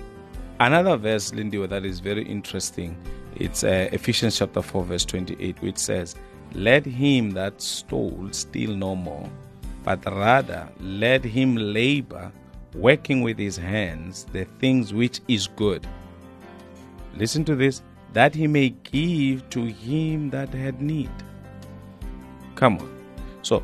another 0.59 0.97
verse, 0.97 1.33
Lindy, 1.33 1.65
that 1.65 1.85
is 1.85 1.99
very 1.99 2.23
interesting. 2.23 2.97
It's 3.35 3.63
uh, 3.63 3.89
Ephesians 3.91 4.37
chapter 4.37 4.61
4, 4.61 4.83
verse 4.85 5.05
28, 5.05 5.61
which 5.61 5.77
says, 5.77 6.15
Let 6.53 6.85
him 6.85 7.31
that 7.31 7.61
stole 7.61 8.27
steal 8.31 8.75
no 8.75 8.95
more, 8.95 9.29
but 9.83 10.03
rather 10.05 10.67
let 10.79 11.23
him 11.23 11.55
labor, 11.55 12.31
working 12.75 13.21
with 13.21 13.37
his 13.37 13.57
hands 13.57 14.25
the 14.31 14.45
things 14.59 14.93
which 14.93 15.21
is 15.27 15.47
good. 15.47 15.87
Listen 17.15 17.43
to 17.45 17.55
this 17.55 17.81
that 18.13 18.33
he 18.33 18.47
may 18.47 18.69
give 18.69 19.47
to 19.51 19.65
him 19.65 20.29
that 20.31 20.53
had 20.53 20.81
need. 20.81 21.11
Come 22.55 22.77
on. 22.77 23.03
So, 23.41 23.63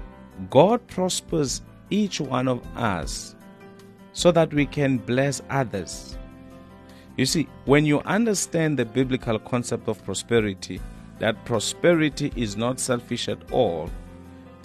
God 0.49 0.85
prospers 0.87 1.61
each 1.89 2.21
one 2.21 2.47
of 2.47 2.65
us 2.75 3.35
so 4.13 4.31
that 4.31 4.53
we 4.53 4.65
can 4.65 4.97
bless 4.97 5.41
others. 5.49 6.17
You 7.17 7.25
see, 7.25 7.47
when 7.65 7.85
you 7.85 8.01
understand 8.01 8.77
the 8.77 8.85
biblical 8.85 9.39
concept 9.39 9.87
of 9.87 10.03
prosperity, 10.03 10.81
that 11.19 11.45
prosperity 11.45 12.33
is 12.35 12.57
not 12.57 12.79
selfish 12.79 13.29
at 13.29 13.51
all, 13.51 13.89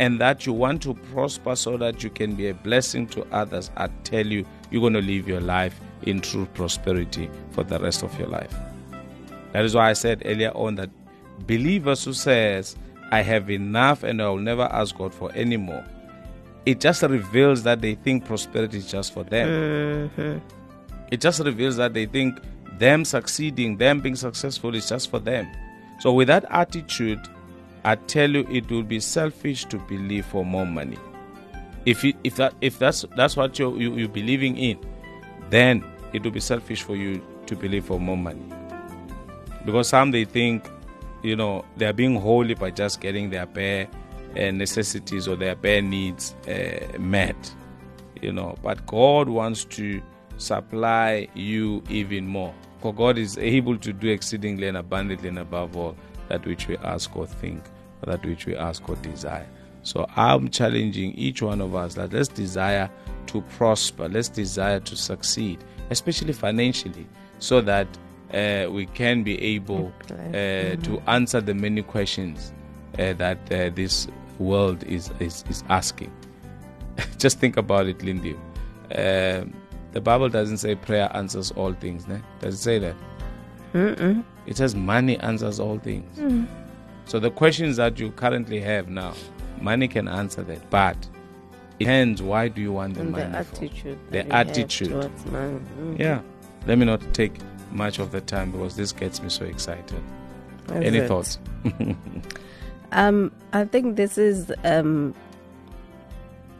and 0.00 0.20
that 0.20 0.46
you 0.46 0.52
want 0.52 0.82
to 0.82 0.94
prosper 1.12 1.54
so 1.54 1.76
that 1.76 2.02
you 2.02 2.10
can 2.10 2.34
be 2.34 2.48
a 2.48 2.54
blessing 2.54 3.06
to 3.08 3.24
others, 3.32 3.70
I 3.76 3.88
tell 4.02 4.26
you, 4.26 4.44
you're 4.70 4.80
going 4.80 4.94
to 4.94 5.02
live 5.02 5.28
your 5.28 5.40
life 5.40 5.78
in 6.02 6.20
true 6.20 6.46
prosperity 6.54 7.30
for 7.52 7.62
the 7.62 7.78
rest 7.78 8.02
of 8.02 8.18
your 8.18 8.28
life. 8.28 8.54
That 9.52 9.64
is 9.64 9.74
why 9.74 9.90
I 9.90 9.92
said 9.92 10.22
earlier 10.24 10.50
on 10.54 10.76
that 10.76 10.90
believers 11.46 12.04
who 12.04 12.14
says, 12.14 12.76
I 13.12 13.22
have 13.22 13.50
enough 13.50 14.02
and 14.02 14.22
I 14.22 14.28
will 14.28 14.38
never 14.38 14.62
ask 14.62 14.96
God 14.96 15.12
for 15.12 15.30
any 15.32 15.56
more, 15.56 15.84
it 16.66 16.80
just 16.80 17.02
reveals 17.02 17.62
that 17.64 17.80
they 17.80 17.94
think 17.94 18.24
prosperity 18.24 18.78
is 18.78 18.90
just 18.90 19.12
for 19.12 19.24
them. 19.24 20.10
Mm-hmm. 20.16 20.59
It 21.10 21.20
just 21.20 21.40
reveals 21.40 21.76
that 21.76 21.94
they 21.94 22.06
think 22.06 22.38
them 22.78 23.04
succeeding, 23.04 23.76
them 23.76 24.00
being 24.00 24.16
successful 24.16 24.74
is 24.74 24.88
just 24.88 25.10
for 25.10 25.18
them. 25.18 25.50
So 26.00 26.12
with 26.12 26.28
that 26.28 26.44
attitude, 26.50 27.20
I 27.84 27.96
tell 27.96 28.30
you 28.30 28.46
it 28.50 28.70
will 28.70 28.82
be 28.82 29.00
selfish 29.00 29.64
to 29.66 29.78
believe 29.78 30.26
for 30.26 30.44
more 30.44 30.66
money. 30.66 30.98
If 31.86 32.04
if 32.04 32.36
that 32.36 32.54
if 32.60 32.78
that's 32.78 33.04
that's 33.16 33.36
what 33.36 33.58
you're 33.58 33.76
you, 33.76 33.94
you're 33.96 34.08
believing 34.08 34.56
in, 34.56 34.78
then 35.48 35.84
it 36.12 36.22
will 36.22 36.30
be 36.30 36.40
selfish 36.40 36.82
for 36.82 36.96
you 36.96 37.22
to 37.46 37.56
believe 37.56 37.86
for 37.86 37.98
more 37.98 38.16
money. 38.16 38.44
Because 39.64 39.88
some 39.88 40.10
they 40.10 40.24
think, 40.24 40.68
you 41.22 41.36
know, 41.36 41.64
they 41.76 41.86
are 41.86 41.92
being 41.92 42.16
holy 42.20 42.54
by 42.54 42.70
just 42.70 43.00
getting 43.00 43.30
their 43.30 43.46
bare 43.46 43.88
uh, 44.36 44.50
necessities 44.50 45.26
or 45.26 45.36
their 45.36 45.54
bare 45.54 45.82
needs 45.82 46.34
uh, 46.48 46.98
met 46.98 47.54
you 48.22 48.32
know 48.32 48.56
but 48.62 48.84
god 48.86 49.28
wants 49.28 49.64
to 49.64 50.00
supply 50.40 51.28
you 51.34 51.82
even 51.88 52.26
more. 52.26 52.54
For 52.80 52.94
god 52.94 53.18
is 53.18 53.36
able 53.38 53.76
to 53.78 53.92
do 53.92 54.08
exceedingly 54.08 54.66
and 54.66 54.76
abundantly 54.76 55.28
and 55.28 55.38
above 55.38 55.76
all 55.76 55.96
that 56.28 56.46
which 56.46 56.66
we 56.66 56.76
ask 56.78 57.14
or 57.16 57.26
think 57.26 57.62
or 58.02 58.12
that 58.12 58.24
which 58.24 58.46
we 58.46 58.56
ask 58.56 58.88
or 58.88 58.96
desire 58.96 59.46
so 59.82 60.06
i'm 60.16 60.48
challenging 60.48 61.12
each 61.14 61.42
one 61.42 61.60
of 61.60 61.74
us 61.74 61.94
that 61.94 62.12
let's 62.12 62.28
desire 62.28 62.88
to 63.30 63.40
prosper. 63.42 64.08
Let's 64.08 64.28
desire 64.28 64.80
to 64.80 64.96
succeed 64.96 65.62
especially 65.90 66.32
financially 66.32 67.06
so 67.38 67.60
that 67.60 67.86
uh, 68.32 68.70
we 68.70 68.86
can 68.86 69.22
be 69.24 69.40
able 69.40 69.92
uh, 70.10 70.76
to 70.76 71.02
answer 71.08 71.40
the 71.40 71.54
many 71.54 71.82
questions 71.82 72.52
uh, 72.98 73.12
that 73.14 73.38
uh, 73.52 73.70
this 73.74 74.06
world 74.38 74.82
is, 74.84 75.10
is, 75.18 75.44
is 75.48 75.64
asking. 75.68 76.12
Just 77.18 77.38
think 77.38 77.56
about 77.56 77.86
it, 77.86 78.02
Lindy. 78.02 78.36
The 79.92 80.00
Bible 80.00 80.28
doesn't 80.28 80.58
say 80.58 80.74
prayer 80.74 81.10
answers 81.14 81.50
all 81.52 81.72
things. 81.72 82.06
Ne? 82.06 82.20
Does 82.40 82.54
it 82.54 82.58
say 82.58 82.78
that? 82.78 82.94
Mm-mm. 83.74 84.24
It 84.46 84.56
says 84.56 84.74
money 84.74 85.18
answers 85.18 85.58
all 85.60 85.78
things. 85.78 86.46
So 87.06 87.18
the 87.18 87.30
questions 87.30 87.76
that 87.76 87.98
you 87.98 88.10
currently 88.12 88.60
have 88.60 88.88
now, 88.88 89.14
money 89.60 89.88
can 89.88 90.06
answer 90.08 90.42
that. 90.44 90.70
But 90.70 90.96
it 91.78 91.84
depends 91.84 92.22
why 92.22 92.48
do 92.48 92.60
you 92.60 92.72
want 92.72 92.94
the 92.94 93.00
And 93.00 93.14
the 93.14 93.18
money 93.28 93.44
for? 93.44 93.56
attitude. 93.56 93.98
The 94.10 94.18
that 94.18 94.26
you 94.26 94.32
have 94.32 94.48
attitude. 94.48 94.90
Mm. 94.90 95.98
Yeah. 95.98 96.20
Let 96.66 96.78
me 96.78 96.84
not 96.86 97.00
take 97.14 97.38
much 97.72 97.98
of 97.98 98.10
the 98.12 98.20
time 98.20 98.50
because 98.52 98.76
this 98.76 98.92
gets 98.92 99.22
me 99.22 99.28
so 99.28 99.44
excited. 99.44 100.02
That's 100.66 100.84
Any 100.86 100.98
it. 100.98 101.08
thoughts? 101.08 101.38
Um, 102.92 103.30
I 103.52 103.64
think 103.66 103.94
this 103.94 104.18
is 104.18 104.52
um, 104.64 105.14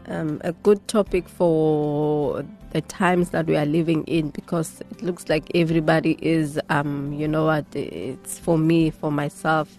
um, 0.07 0.41
a 0.43 0.51
good 0.51 0.85
topic 0.87 1.27
for 1.29 2.45
the 2.71 2.81
times 2.81 3.31
that 3.31 3.45
we 3.47 3.57
are 3.57 3.65
living 3.65 4.03
in 4.05 4.29
because 4.29 4.81
it 4.91 5.01
looks 5.03 5.27
like 5.29 5.43
everybody 5.55 6.17
is, 6.21 6.59
um, 6.69 7.11
you 7.13 7.27
know 7.27 7.45
what, 7.45 7.65
it's 7.75 8.39
for 8.39 8.57
me, 8.57 8.89
for 8.89 9.11
myself. 9.11 9.77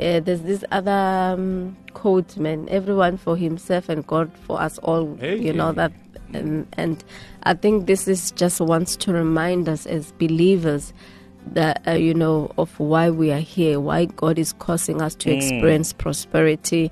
Uh, 0.00 0.20
there's 0.20 0.40
this 0.42 0.64
other 0.72 0.90
um, 0.90 1.76
quote, 1.92 2.36
man, 2.38 2.66
everyone 2.70 3.16
for 3.18 3.36
himself 3.36 3.88
and 3.88 4.06
God 4.06 4.32
for 4.46 4.60
us 4.60 4.78
all, 4.78 5.16
Hey. 5.16 5.36
you 5.38 5.52
know, 5.52 5.72
that. 5.72 5.92
And, 6.34 6.66
and 6.78 7.04
I 7.42 7.52
think 7.52 7.86
this 7.86 8.08
is 8.08 8.30
just 8.30 8.58
wants 8.60 8.96
to 8.96 9.12
remind 9.12 9.68
us 9.68 9.84
as 9.84 10.12
believers 10.12 10.94
that, 11.52 11.82
uh, 11.86 11.90
you 11.92 12.14
know, 12.14 12.50
of 12.56 12.78
why 12.80 13.10
we 13.10 13.30
are 13.32 13.38
here, 13.40 13.78
why 13.80 14.06
God 14.06 14.38
is 14.38 14.54
causing 14.54 15.02
us 15.02 15.14
to 15.16 15.30
experience 15.30 15.92
prosperity, 15.92 16.90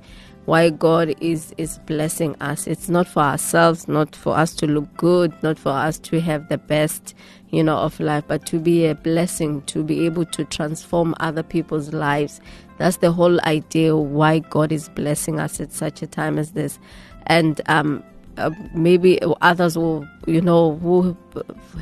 why 0.51 0.69
God 0.69 1.15
is 1.21 1.55
is 1.59 1.79
blessing 1.87 2.35
us. 2.41 2.67
It's 2.67 2.89
not 2.89 3.07
for 3.07 3.23
ourselves, 3.23 3.87
not 3.87 4.17
for 4.17 4.37
us 4.37 4.53
to 4.57 4.67
look 4.67 4.89
good, 4.97 5.33
not 5.45 5.61
for 5.61 5.71
us 5.71 5.97
to 6.01 6.21
have 6.21 6.49
the 6.49 6.59
best, 6.59 7.15
you 7.51 7.63
know, 7.63 7.77
of 7.77 8.01
life, 8.01 8.25
but 8.27 8.47
to 8.47 8.59
be 8.59 8.85
a 8.87 8.97
blessing, 8.97 9.63
to 9.67 9.85
be 9.85 10.07
able 10.07 10.25
to 10.25 10.45
transform 10.45 11.15
other 11.21 11.45
people's 11.45 11.93
lives. 11.93 12.41
That's 12.79 12.97
the 12.97 13.13
whole 13.13 13.41
idea 13.43 13.95
why 13.97 14.41
God 14.41 14.73
is 14.73 14.89
blessing 14.89 15.39
us 15.39 15.61
at 15.61 15.71
such 15.71 16.03
a 16.03 16.09
time 16.09 16.37
as 16.37 16.51
this. 16.51 16.81
And 17.29 17.61
um 17.67 18.03
uh, 18.37 18.51
maybe 18.75 19.21
others 19.43 19.77
will, 19.77 20.05
you 20.27 20.41
know, 20.41 20.77
who 20.77 21.17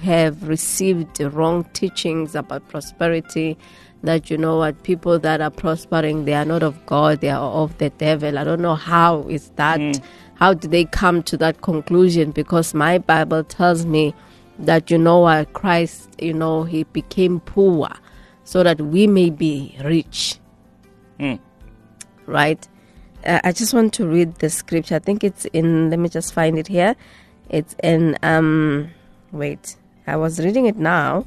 have 0.02 0.46
received 0.46 1.20
wrong 1.20 1.64
teachings 1.72 2.34
about 2.34 2.68
prosperity. 2.68 3.56
That 4.02 4.30
you 4.30 4.38
know 4.38 4.58
what 4.58 4.82
people 4.84 5.18
that 5.18 5.40
are 5.40 5.50
prospering, 5.50 6.24
they 6.24 6.34
are 6.34 6.44
not 6.44 6.62
of 6.62 6.86
God, 6.86 7.20
they 7.20 7.30
are 7.30 7.40
of 7.40 7.76
the 7.78 7.90
devil. 7.90 8.38
I 8.38 8.44
don't 8.44 8.60
know 8.60 8.76
how 8.76 9.22
is 9.28 9.50
that. 9.56 9.80
How 10.34 10.54
do 10.54 10.68
they 10.68 10.84
come 10.84 11.22
to 11.24 11.36
that 11.38 11.62
conclusion? 11.62 12.30
Because 12.30 12.72
my 12.74 12.98
Bible 12.98 13.42
tells 13.42 13.84
me 13.84 14.14
that 14.60 14.88
you 14.90 14.98
know 14.98 15.18
what 15.20 15.52
Christ, 15.52 16.10
you 16.20 16.32
know, 16.32 16.62
he 16.62 16.84
became 16.84 17.40
poor 17.40 17.88
so 18.44 18.62
that 18.62 18.80
we 18.80 19.06
may 19.08 19.30
be 19.30 19.76
rich. 19.82 20.38
Right? 22.26 22.66
Uh, 23.26 23.40
I 23.42 23.50
just 23.50 23.74
want 23.74 23.92
to 23.94 24.06
read 24.06 24.36
the 24.36 24.48
scripture. 24.48 24.94
I 24.94 25.00
think 25.00 25.24
it's 25.24 25.44
in. 25.46 25.90
Let 25.90 25.98
me 25.98 26.08
just 26.08 26.32
find 26.32 26.56
it 26.56 26.68
here. 26.68 26.94
It's 27.50 27.74
in. 27.82 28.16
Um, 28.22 28.90
wait, 29.32 29.76
I 30.06 30.14
was 30.16 30.38
reading 30.38 30.66
it 30.66 30.76
now. 30.76 31.26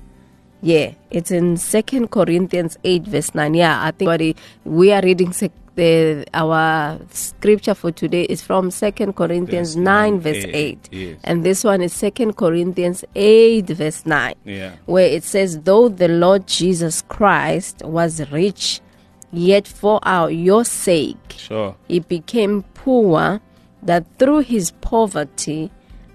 Yeah, 0.62 0.93
it's 1.10 1.32
in 1.32 1.58
Second 1.58 2.12
Corinthians 2.12 2.78
eight 2.84 3.04
verse 3.04 3.34
nine. 3.34 3.54
Yeah, 3.56 3.82
I 3.84 3.91
think 3.91 4.38
we 4.63 4.91
are 4.91 5.02
reading 5.02 5.34
sec- 5.34 5.52
the 5.76 6.26
our 6.34 7.00
scripture 7.12 7.74
for 7.74 7.91
today 7.91 8.24
is 8.24 8.41
from 8.41 8.69
Second 8.71 9.15
Corinthians 9.15 9.69
Verse 9.69 9.76
nine 9.78 10.12
nine, 10.13 10.19
verse 10.19 10.43
eight, 10.45 10.54
eight, 10.54 10.89
yes. 10.91 11.17
and 11.24 11.43
this 11.45 11.63
one 11.63 11.82
is 11.82 11.93
Second 11.93 12.36
Corinthians 12.36 13.06
eight 13.15 13.67
verse 13.67 14.06
nine 14.06 14.36
Yeah. 14.45 14.74
where 14.86 15.08
it 15.08 15.24
says, 15.24 15.62
Though 15.62 15.88
the 15.89 16.10
Lord 16.10 16.45
Jesus 16.45 17.02
Christ 17.04 17.82
was 17.86 18.30
rich, 18.32 18.82
yet 19.32 19.65
for 19.65 20.00
our 20.04 20.30
your 20.30 20.65
sake 20.65 21.36
Sure. 21.38 21.76
he 21.88 22.02
became 22.02 22.63
poor, 22.74 23.39
that 23.82 24.06
through 24.19 24.39
his 24.41 24.71
poverty 24.82 25.71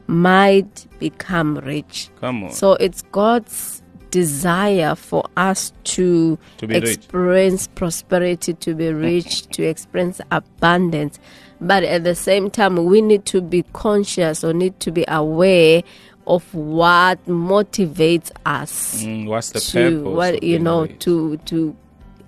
might 0.06 0.87
become 0.98 1.56
rich. 1.59 2.11
Come 2.20 2.44
on. 2.44 2.52
So 2.52 2.74
it's 2.74 3.02
God's 3.11 3.82
desire 4.20 4.94
for 4.94 5.22
us 5.37 5.72
to, 5.85 6.38
To 6.59 6.66
be 6.66 6.74
rich. 6.81 6.94
experience 6.96 7.66
prosperity, 7.66 8.55
to 8.55 8.74
be 8.74 8.88
rich, 8.92 9.46
to 9.55 9.62
experience 9.62 10.20
abundance. 10.31 11.18
But 11.61 11.85
at 11.85 12.05
the 12.05 12.14
same 12.14 12.50
time, 12.50 12.85
we 12.87 13.00
need 13.02 13.24
to 13.26 13.40
be 13.40 13.62
conscious 13.72 14.42
or 14.44 14.52
need 14.55 14.79
to 14.81 14.90
be 14.90 15.05
aware 15.09 15.83
of 16.26 16.42
what 16.55 17.24
motivates 17.26 18.31
us 18.44 19.05
Mm, 19.05 19.26
what's 19.29 19.50
the 19.52 19.61
to 19.61 19.79
purpose? 20.02 20.16
what 20.16 20.42
you 20.42 20.59
know 20.59 20.83
rich? 20.83 20.98
to 21.00 21.37
to 21.50 21.76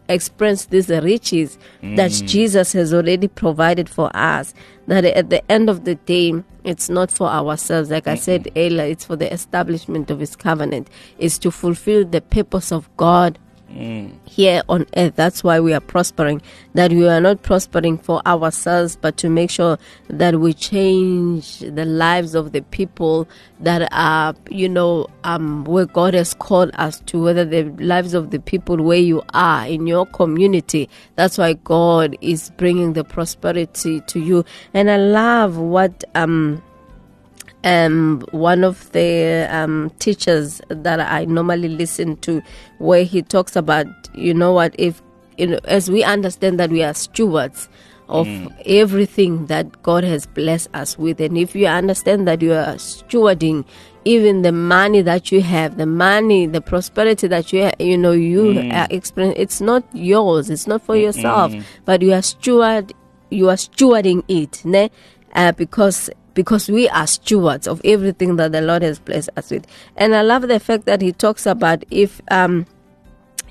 experience 0.09 0.67
these 0.67 0.89
riches 0.89 1.59
that 1.83 2.11
Mm. 2.11 2.27
Jesus 2.27 2.73
has 2.73 2.93
already 2.95 3.29
provided 3.29 3.89
for 3.89 4.11
us. 4.17 4.55
That 4.87 5.05
at 5.05 5.29
the 5.31 5.43
end 5.51 5.69
of 5.69 5.85
the 5.85 5.97
day, 5.97 6.33
it's 6.65 6.89
not 6.89 7.11
for 7.11 7.29
ourselves. 7.29 7.91
Like 7.91 8.07
I 8.09 8.15
said 8.15 8.49
earlier, 8.57 8.85
it's 8.85 9.05
for 9.05 9.17
the 9.17 9.31
establishment 9.33 10.11
of 10.11 10.21
His 10.21 10.35
covenant. 10.35 10.89
It's 11.19 11.39
to 11.39 11.51
fulfill 11.51 12.05
the 12.05 12.21
purpose 12.21 12.73
of 12.73 12.89
God 12.97 13.39
Here 13.71 14.63
on 14.69 14.87
earth. 14.97 15.15
That's 15.17 15.45
why 15.45 15.61
we 15.61 15.75
are 15.75 15.81
prospering. 15.81 16.41
That 16.73 16.91
we 16.91 17.07
are 17.07 17.21
not 17.21 17.43
prospering 17.43 17.99
for 17.99 18.27
ourselves, 18.27 18.97
but 18.97 19.19
to 19.19 19.29
make 19.29 19.51
sure 19.51 19.79
that 20.09 20.41
we 20.41 20.55
change 20.55 21.59
the 21.59 21.85
lives 21.85 22.35
of 22.35 22.53
the 22.53 22.63
people 22.63 23.29
that 23.61 23.89
are, 23.93 24.35
you 24.51 24.69
know, 24.69 25.07
um, 25.25 25.65
where 25.65 25.87
God 25.87 26.15
has 26.15 26.33
called 26.35 26.71
us 26.75 27.01
to, 27.07 27.23
whether 27.23 27.45
the 27.45 27.65
lives 27.85 28.15
of 28.15 28.31
the 28.31 28.39
people 28.41 28.77
where 28.79 28.99
you 28.99 29.23
are 29.35 29.67
in 29.67 29.87
your 29.87 30.07
community. 30.07 30.89
That's 31.17 31.37
why 31.37 31.53
God 31.53 32.17
is 32.23 32.51
bringing 32.57 32.95
the 32.95 33.05
prosperity 33.05 34.01
to 34.01 34.19
you. 34.19 34.45
And 34.73 34.91
I 34.91 34.97
love 34.97 35.59
what, 35.59 36.05
um, 36.15 36.63
um, 37.65 38.23
one 38.31 38.65
of 38.65 38.91
the 38.93 39.47
um, 39.51 39.91
teachers 39.99 40.61
that 40.69 41.01
I 41.01 41.25
normally 41.25 41.69
listen 41.69 42.17
to, 42.19 42.43
where 42.79 43.05
he 43.05 43.23
talks 43.23 43.57
about, 43.57 43.87
you 44.15 44.35
know 44.35 44.53
what, 44.53 44.75
if 44.79 45.03
you 45.37 45.47
know, 45.49 45.61
as 45.65 45.91
we 45.91 46.03
understand 46.03 46.59
that 46.61 46.71
we 46.71 46.83
are 46.83 46.95
stewards 46.95 47.69
of 48.09 48.27
everything 48.65 49.47
that 49.47 49.83
God 49.83 50.03
has 50.03 50.27
blessed 50.27 50.69
us 50.73 50.97
with, 50.99 51.21
and 51.21 51.37
if 51.37 51.55
you 51.55 51.67
understand 51.67 52.27
that 52.27 52.41
you 52.43 52.53
are 52.55 52.75
stewarding 52.77 53.65
even 54.05 54.41
the 54.43 54.53
money 54.53 55.03
that 55.03 55.31
you 55.31 55.43
have, 55.43 55.77
the 55.77 55.85
money, 55.85 56.47
the 56.47 56.61
prosperity 56.63 57.27
that 57.29 57.53
you 57.53 57.71
you 57.79 57.99
know 57.99 58.13
you 58.13 58.53
are 58.73 58.87
experience, 58.91 59.35
it's 59.39 59.61
not 59.61 59.85
yours, 59.93 60.49
it's 60.49 60.67
not 60.67 60.81
for 60.83 60.97
yourself, 60.97 61.53
but 61.85 62.01
you 62.01 62.13
are 62.15 62.23
steward, 62.23 62.95
you 63.31 63.51
are 63.51 63.57
stewarding 63.57 64.23
it, 64.29 64.65
ne? 64.65 64.91
Uh, 65.35 65.53
because 65.53 66.09
because 66.39 66.69
we 66.71 66.89
are 66.91 67.05
stewards 67.09 67.67
of 67.67 67.81
everything 67.85 68.37
that 68.37 68.53
the 68.53 68.61
Lord 68.61 68.83
has 68.83 69.01
blessed 69.01 69.29
us 69.37 69.51
with. 69.51 69.67
And 69.97 70.15
I 70.15 70.23
love 70.23 70.47
the 70.47 70.61
fact 70.61 70.85
that 70.85 71.03
he 71.03 71.11
talks 71.11 71.47
about 71.47 71.83
if 71.91 72.21
um 72.31 72.65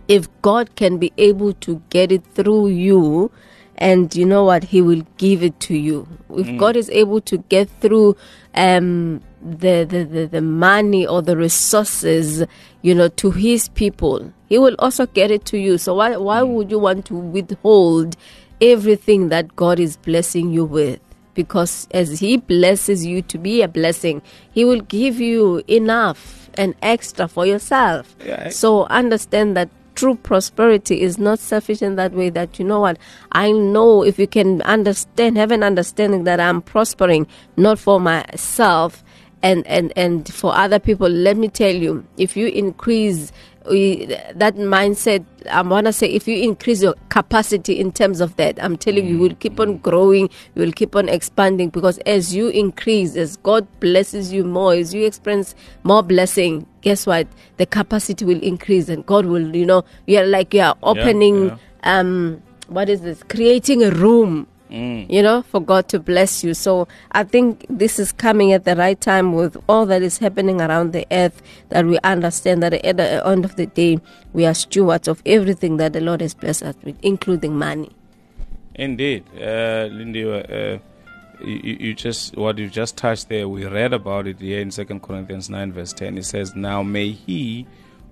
if 0.08 0.30
God 0.41 0.73
can 0.78 0.97
be 0.97 1.12
able 1.17 1.52
to 1.65 1.82
get 1.89 2.13
it 2.13 2.23
through 2.34 2.67
you 2.69 3.30
and 3.78 4.15
you 4.15 4.26
know 4.26 4.45
what 4.45 4.63
he 4.63 4.82
will 4.82 5.06
give 5.17 5.43
it 5.43 5.60
to 5.67 5.76
you. 5.76 6.08
If 6.30 6.58
god 6.58 6.78
is 6.78 6.89
able 6.91 7.19
to 7.32 7.39
get 7.50 7.69
through 7.82 8.15
um 8.56 9.21
the, 9.41 9.84
the 9.84 10.06
the 10.06 10.26
the 10.28 10.41
money 10.41 11.06
or 11.06 11.21
the 11.21 11.36
resources 11.36 12.45
you 12.84 12.95
know 12.95 13.10
to 13.10 13.32
his 13.32 13.67
people 13.67 14.32
he 14.47 14.58
will 14.58 14.78
also 14.80 15.08
get 15.08 15.30
it 15.30 15.43
to 15.47 15.58
you. 15.58 15.78
So 15.78 15.95
why 15.95 16.15
why 16.15 16.41
would 16.41 16.71
you 16.71 16.80
want 16.80 17.06
to 17.08 17.15
withhold 17.15 18.15
everything 18.62 19.28
that 19.28 19.58
god 19.58 19.78
is 19.78 19.97
blessing 19.97 20.54
you 20.54 20.63
with 20.63 21.02
because 21.38 21.88
as 21.91 22.19
he 22.19 22.36
blesses 22.36 23.06
you 23.06 23.21
to 23.21 23.38
be 23.38 23.62
a 23.62 23.67
blessing 23.67 24.21
he 24.52 24.65
will 24.65 24.82
give 24.82 25.21
you 25.21 25.63
enough 25.67 26.50
and 26.56 26.73
extra 26.82 27.28
for 27.28 27.45
yourself. 27.45 28.15
Yeah, 28.26 28.50
so 28.50 28.86
understand 28.86 29.56
that 29.56 29.69
true 29.95 30.15
prosperity 30.15 31.02
is 31.02 31.17
not 31.17 31.39
sufficient 31.39 31.95
that 31.95 32.12
way 32.12 32.30
that 32.30 32.60
you 32.60 32.65
know 32.65 32.80
what 32.82 33.00
i 33.32 33.52
know 33.52 34.04
if 34.04 34.19
you 34.19 34.28
can 34.28 34.62
understand 34.62 35.36
have 35.36 35.50
an 35.50 35.63
understanding 35.63 36.23
that 36.23 36.39
i'm 36.39 36.62
prospering 36.62 37.26
not 37.56 37.80
for 37.80 38.00
myself 38.00 39.04
and 39.43 39.65
and 39.67 39.93
and 39.95 40.32
for 40.34 40.54
other 40.56 40.80
people. 40.80 41.10
Let 41.10 41.38
me 41.38 41.47
tell 41.47 41.73
you 41.73 42.06
if 42.17 42.36
you 42.36 42.47
increase 42.47 43.32
we, 43.69 44.06
that 44.36 44.56
mindset 44.56 45.25
i 45.51 45.62
want 45.62 45.86
to 45.86 45.93
say 45.93 46.08
if 46.08 46.27
you 46.27 46.38
increase 46.38 46.82
your 46.82 46.95
capacity 47.10 47.80
in 47.80 47.91
terms 47.91 48.21
of 48.21 48.36
that 48.36 48.62
i'm 48.63 48.77
telling 48.77 49.06
you 49.06 49.15
you 49.15 49.19
will 49.19 49.36
keep 49.36 49.60
on 49.60 49.77
growing 49.77 50.30
you 50.56 50.62
will 50.62 50.71
keep 50.71 50.95
on 50.95 51.08
expanding 51.10 51.69
because 51.69 51.97
as 51.99 52.36
you 52.36 52.49
increase 52.49 53.15
as 53.15 53.38
god 53.38 53.67
blesses 53.80 54.32
you 54.32 54.43
more 54.43 54.73
as 54.73 54.93
you 54.93 55.06
experience 55.06 55.56
more 55.84 56.03
blessing 56.03 56.65
guess 56.82 57.06
what? 57.06 57.27
The 57.58 57.65
capacity 57.65 58.23
will 58.23 58.41
increase 58.41 58.88
and 58.88 59.06
god 59.06 59.25
will 59.25 59.56
you 59.56 59.65
know 59.65 59.84
you 60.06 60.19
are 60.19 60.25
like 60.25 60.53
you 60.53 60.62
are 60.62 60.77
opening 60.84 61.47
yeah. 61.47 61.58
um 61.84 62.41
what 62.67 62.89
is 62.89 63.01
this? 63.01 63.23
Creating 63.23 63.84
a 63.84 63.91
room 63.91 64.47
you 64.69 65.21
know, 65.21 65.41
for 65.43 65.62
God 65.62 65.88
to 65.89 65.99
bless 65.99 66.43
you. 66.43 66.53
So 66.53 66.88
I 67.12 67.23
think 67.23 67.65
this 67.69 67.99
is 67.99 68.12
coming 68.12 68.53
at 68.53 68.65
the 68.65 68.75
right 68.75 68.99
time 68.99 69.34
with 69.34 69.58
all 69.67 69.86
that 69.86 70.01
is 70.01 70.17
happening 70.17 70.62
around 70.62 70.93
the 70.93 71.06
earth, 71.12 71.41
that 71.69 71.86
we 71.86 71.99
understand 72.03 72.62
that 72.63 72.73
at 72.73 72.97
the 72.97 73.25
end 73.25 73.45
of 73.45 73.56
the 73.56 73.65
day, 73.65 73.99
we 74.34 74.45
are 74.45 74.53
stewards 74.53 75.08
of 75.08 75.21
everything 75.25 75.77
that 75.77 75.93
the 75.93 76.01
Lord 76.01 76.21
has 76.21 76.34
blessed 76.34 76.63
us 76.63 76.75
with, 76.84 76.97
including 77.01 77.58
money. 77.58 77.91
Indeed, 78.75 79.23
uh, 79.36 79.88
Lindy, 79.91 80.23
uh, 80.23 80.80
you, 81.43 81.77
you 81.80 81.93
just 81.93 82.36
what 82.36 82.58
you 82.58 82.69
just 82.69 82.97
touched 82.97 83.30
there. 83.30 83.47
We 83.47 83.65
read 83.65 83.93
about 83.93 84.27
it 84.27 84.39
here 84.39 84.60
in 84.60 84.71
Second 84.71 85.01
Corinthians 85.01 85.49
nine 85.49 85.71
verse 85.71 85.93
ten. 85.93 86.17
It 86.17 86.25
says, 86.25 86.56
"Now 86.56 86.84
may 86.84 87.12
He 87.12 87.65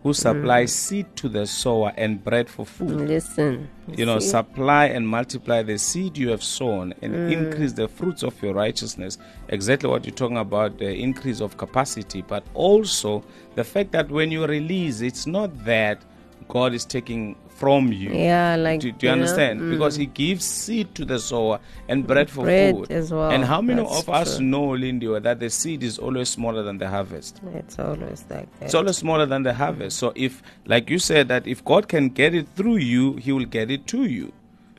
who 0.05 0.13
supplies 0.13 0.71
mm. 0.71 0.75
seed 0.75 1.15
to 1.15 1.27
the 1.27 1.47
sower 1.47 1.91
and 1.97 2.23
bread 2.23 2.47
for 2.47 2.63
food. 2.63 2.91
Listen. 2.91 3.67
You 3.87 4.05
know, 4.05 4.19
see? 4.19 4.27
supply 4.27 4.85
and 4.85 5.07
multiply 5.07 5.63
the 5.63 5.79
seed 5.79 6.15
you 6.15 6.29
have 6.29 6.43
sown 6.43 6.93
and 7.01 7.11
mm. 7.11 7.31
increase 7.31 7.73
the 7.73 7.87
fruits 7.87 8.21
of 8.21 8.39
your 8.43 8.53
righteousness. 8.53 9.17
Exactly 9.49 9.89
what 9.89 10.05
you're 10.05 10.13
talking 10.13 10.37
about 10.37 10.77
the 10.77 10.93
increase 10.93 11.41
of 11.41 11.57
capacity, 11.57 12.21
but 12.21 12.43
also 12.53 13.23
the 13.55 13.63
fact 13.63 13.93
that 13.93 14.11
when 14.11 14.29
you 14.29 14.45
release, 14.45 15.01
it's 15.01 15.25
not 15.25 15.65
that 15.65 16.03
God 16.47 16.73
is 16.73 16.85
taking 16.85 17.35
from 17.49 17.91
you. 17.91 18.11
Yeah, 18.11 18.55
like, 18.57 18.81
do, 18.81 18.91
do 18.91 19.07
you 19.07 19.09
you 19.09 19.13
understand? 19.13 19.69
Because 19.69 19.95
He 19.95 20.05
gives 20.07 20.43
seed 20.45 20.93
to 20.95 21.05
the 21.05 21.19
sower 21.19 21.59
and 21.87 22.05
bread 22.05 22.29
for 22.29 22.43
Bread 22.43 22.75
food. 22.75 22.91
as 22.91 23.11
well, 23.11 23.31
And 23.31 23.43
how 23.45 23.61
many 23.61 23.81
that's 23.81 23.99
of 23.99 24.09
us 24.09 24.37
true. 24.37 24.45
know, 24.45 24.65
Lindy, 24.71 25.07
that 25.19 25.39
the 25.39 25.49
seed 25.49 25.81
is 25.83 25.97
always 25.97 26.29
smaller 26.29 26.63
than 26.63 26.77
the 26.77 26.87
harvest? 26.89 27.41
It's 27.53 27.79
always 27.79 28.25
like 28.29 28.51
that. 28.59 28.65
It's 28.65 28.75
always 28.75 28.97
smaller 28.97 29.25
than 29.25 29.43
the 29.43 29.53
harvest. 29.53 29.97
So 29.97 30.11
if, 30.15 30.43
like 30.65 30.89
you 30.89 30.99
said, 30.99 31.27
that 31.29 31.47
if 31.47 31.63
God 31.63 31.87
can 31.87 32.09
get 32.09 32.33
it 32.35 32.47
through 32.55 32.77
you, 32.77 33.13
He 33.15 33.31
will 33.31 33.45
get 33.45 33.71
it 33.71 33.87
to 33.87 34.03
you. 34.05 34.31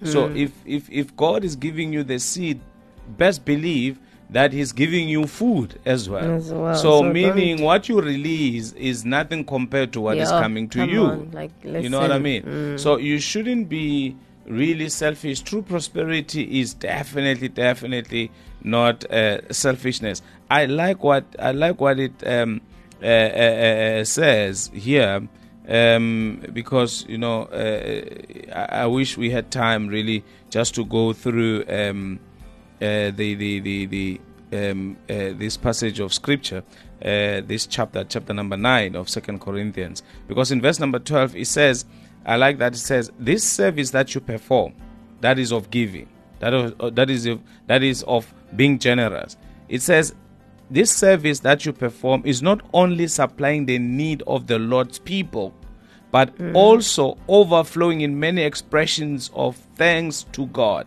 So 0.04 0.28
Hmm. 0.28 0.36
if 0.36 0.52
if 0.66 0.90
if 0.90 1.16
God 1.16 1.42
is 1.42 1.56
giving 1.56 1.92
you 1.92 2.04
the 2.04 2.18
seed, 2.18 2.60
best 3.16 3.44
believe 3.46 3.98
that 4.30 4.52
He's 4.52 4.72
giving 4.72 5.08
you 5.08 5.26
food 5.26 5.78
as 5.84 6.08
well. 6.08 6.32
As 6.32 6.52
well. 6.52 6.74
So, 6.74 7.02
So 7.02 7.12
meaning 7.12 7.62
what 7.62 7.88
you 7.88 8.00
release 8.00 8.72
is 8.72 9.04
nothing 9.04 9.44
compared 9.44 9.92
to 9.92 10.00
what 10.00 10.18
is 10.18 10.28
Yeah, 10.30 10.38
coming 10.38 10.68
to 10.70 10.78
come 10.80 10.90
you. 10.90 11.04
on, 11.04 11.30
like, 11.32 11.52
you 11.64 11.88
know 11.88 12.00
what 12.00 12.10
I 12.12 12.18
listen, 12.18 12.42
Mm. 12.44 12.72
mean? 12.72 12.78
So 12.78 12.96
you 12.96 13.18
shouldn't 13.18 13.68
be 13.68 14.16
really 14.46 14.88
selfish. 14.88 15.40
True 15.40 15.62
prosperity 15.62 16.60
is 16.60 16.74
definitely, 16.74 17.48
definitely 17.48 18.30
not 18.62 19.04
uh, 19.10 19.52
selfishness. 19.52 20.22
I 20.50 20.66
like 20.66 21.02
what 21.02 21.24
I 21.38 21.52
like 21.52 21.80
what 21.80 21.98
it 21.98 22.12
um, 22.26 22.60
uh, 23.02 23.06
uh, 23.06 23.08
uh, 23.10 24.04
says 24.04 24.70
here. 24.74 25.28
Um, 25.68 26.42
because 26.52 27.04
you 27.08 27.18
know, 27.18 27.42
uh, 27.46 28.04
I, 28.54 28.82
I 28.82 28.86
wish 28.86 29.16
we 29.18 29.30
had 29.30 29.50
time 29.50 29.88
really 29.88 30.22
just 30.48 30.76
to 30.76 30.84
go 30.84 31.12
through 31.12 31.64
um, 31.68 32.20
uh, 32.20 32.25
the 32.80 33.34
the 33.34 33.60
the, 33.60 33.86
the 33.86 34.20
um, 34.52 34.96
uh, 35.08 35.32
this 35.36 35.56
passage 35.56 36.00
of 36.00 36.12
scripture, 36.12 36.62
uh, 37.02 37.40
this 37.46 37.66
chapter, 37.66 38.04
chapter 38.04 38.32
number 38.32 38.56
nine 38.56 38.94
of 38.94 39.08
Second 39.08 39.40
Corinthians, 39.40 40.02
because 40.28 40.52
in 40.52 40.60
verse 40.60 40.78
number 40.78 40.98
twelve 40.98 41.34
it 41.34 41.46
says, 41.46 41.84
I 42.24 42.36
like 42.36 42.58
that 42.58 42.74
it 42.74 42.78
says, 42.78 43.10
"This 43.18 43.44
service 43.44 43.90
that 43.90 44.14
you 44.14 44.20
perform, 44.20 44.74
that 45.20 45.38
is 45.38 45.52
of 45.52 45.70
giving, 45.70 46.08
that 46.40 46.54
of, 46.54 46.80
uh, 46.80 46.90
that 46.90 47.10
is 47.10 47.26
of, 47.26 47.40
that 47.66 47.82
is 47.82 48.02
of 48.04 48.32
being 48.54 48.78
generous." 48.78 49.36
It 49.68 49.82
says, 49.82 50.14
"This 50.70 50.90
service 50.90 51.40
that 51.40 51.66
you 51.66 51.72
perform 51.72 52.22
is 52.24 52.42
not 52.42 52.60
only 52.72 53.08
supplying 53.08 53.66
the 53.66 53.78
need 53.78 54.22
of 54.26 54.46
the 54.46 54.58
Lord's 54.58 54.98
people." 54.98 55.54
But 56.12 56.32
also 56.54 57.18
overflowing 57.28 58.00
in 58.00 58.18
many 58.18 58.40
expressions 58.40 59.30
of 59.34 59.56
thanks 59.74 60.24
to 60.32 60.46
God 60.46 60.86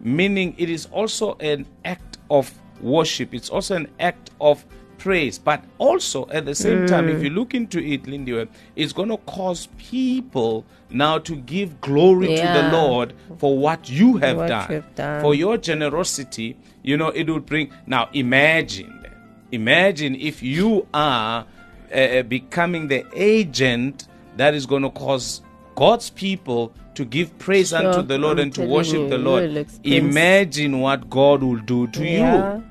meaning 0.00 0.54
it 0.58 0.70
is 0.70 0.86
also 0.86 1.34
an 1.40 1.66
act 1.84 2.18
of 2.30 2.52
worship. 2.80 3.34
It's 3.34 3.48
also 3.50 3.76
an 3.76 3.88
act 3.98 4.30
of 4.40 4.64
praise. 4.98 5.38
But 5.38 5.62
also 5.78 6.28
at 6.28 6.44
the 6.44 6.54
same 6.54 6.86
time 6.86 7.08
if 7.08 7.22
you 7.22 7.30
look 7.30 7.54
into 7.54 7.78
it 7.78 8.06
lindy 8.06 8.46
it's 8.74 8.92
going 8.92 9.08
to 9.08 9.16
cause 9.18 9.68
people 9.78 10.64
now 10.90 11.18
to 11.18 11.36
give 11.36 11.80
glory 11.80 12.26
to 12.28 12.42
the 12.42 12.70
lord 12.72 13.14
for 13.38 13.56
what 13.56 13.88
you 13.88 14.16
have 14.16 14.36
What 14.38 14.48
done. 14.48 14.84
done. 14.96 15.20
for 15.22 15.34
your 15.36 15.56
generosity 15.56 16.56
you 16.82 16.96
know 16.96 17.08
it 17.10 17.28
would 17.30 17.46
bring 17.46 17.70
now 17.86 18.08
imagine 18.12 19.04
imagine 19.52 20.16
if 20.16 20.42
you 20.42 20.86
are 20.92 21.46
uh, 21.94 22.22
becoming 22.22 22.88
the 22.88 23.04
agent 23.14 24.08
that 24.36 24.52
is 24.54 24.66
going 24.66 24.82
to 24.82 24.90
cause 24.90 25.42
God's 25.78 26.10
people 26.10 26.72
to 26.94 27.04
give 27.04 27.38
praise 27.38 27.68
Sure, 27.70 27.86
unto 27.86 28.02
the 28.02 28.18
Lord 28.18 28.38
I'm 28.38 28.44
and 28.46 28.54
to 28.54 28.66
worship 28.66 29.02
you, 29.02 29.08
the 29.08 29.18
Lord. 29.18 29.68
Imagine 29.84 30.80
what 30.80 31.08
God 31.08 31.42
will 31.44 31.62
do 31.74 31.86
to 31.88 32.04
Yeah. 32.04 32.56
you. 32.58 32.64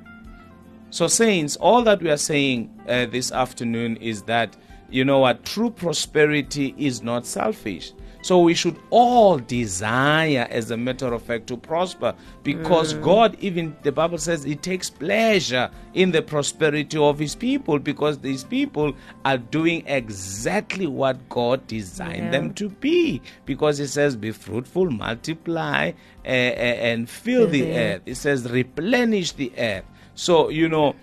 So, 0.90 1.08
saints, 1.08 1.56
all 1.58 1.84
that 1.84 2.02
we 2.02 2.10
are 2.10 2.18
saying 2.18 2.70
uh, 2.88 3.06
this 3.06 3.32
afternoon 3.32 3.96
is 3.98 4.24
that, 4.24 4.58
you 4.90 5.06
know 5.06 5.20
what, 5.20 5.46
true 5.46 5.70
prosperity 5.70 6.76
is 6.78 7.02
not 7.02 7.26
selfish. 7.26 7.94
So, 8.28 8.40
we 8.40 8.56
should 8.56 8.78
all 8.90 9.38
desire, 9.38 10.46
as 10.50 10.70
a 10.72 10.76
matter 10.76 11.14
of 11.14 11.22
fact, 11.22 11.48
to 11.48 11.56
prosper 11.56 12.14
because 12.44 12.94
God, 12.96 13.38
even 13.40 13.74
the 13.84 13.92
Bible 13.94 14.18
says, 14.18 14.44
He 14.44 14.56
takes 14.56 14.90
pleasure 14.90 15.72
in 15.94 16.12
the 16.12 16.22
prosperity 16.22 16.98
of 16.98 17.20
His 17.20 17.36
people 17.36 17.80
because 17.80 18.18
these 18.20 18.44
people 18.44 18.92
are 19.24 19.38
doing 19.38 19.80
exactly 19.88 20.88
what 20.88 21.30
God 21.30 21.66
designed 21.68 22.26
Yeah. 22.26 22.32
them 22.32 22.54
to 22.56 22.68
be. 22.68 23.22
Because 23.46 23.78
He 23.78 23.88
says, 23.88 24.18
be 24.18 24.32
fruitful, 24.32 24.92
multiply, 24.92 25.94
uh, 26.26 26.28
uh, 26.28 26.32
and 26.32 27.10
fill 27.10 27.48
the 27.48 27.64
earth. 27.72 28.02
It 28.06 28.16
says, 28.16 28.40
replenish 28.52 29.32
the 29.32 29.54
earth. 29.58 29.86
So, 30.16 30.50
you 30.50 30.68
know, 30.68 30.96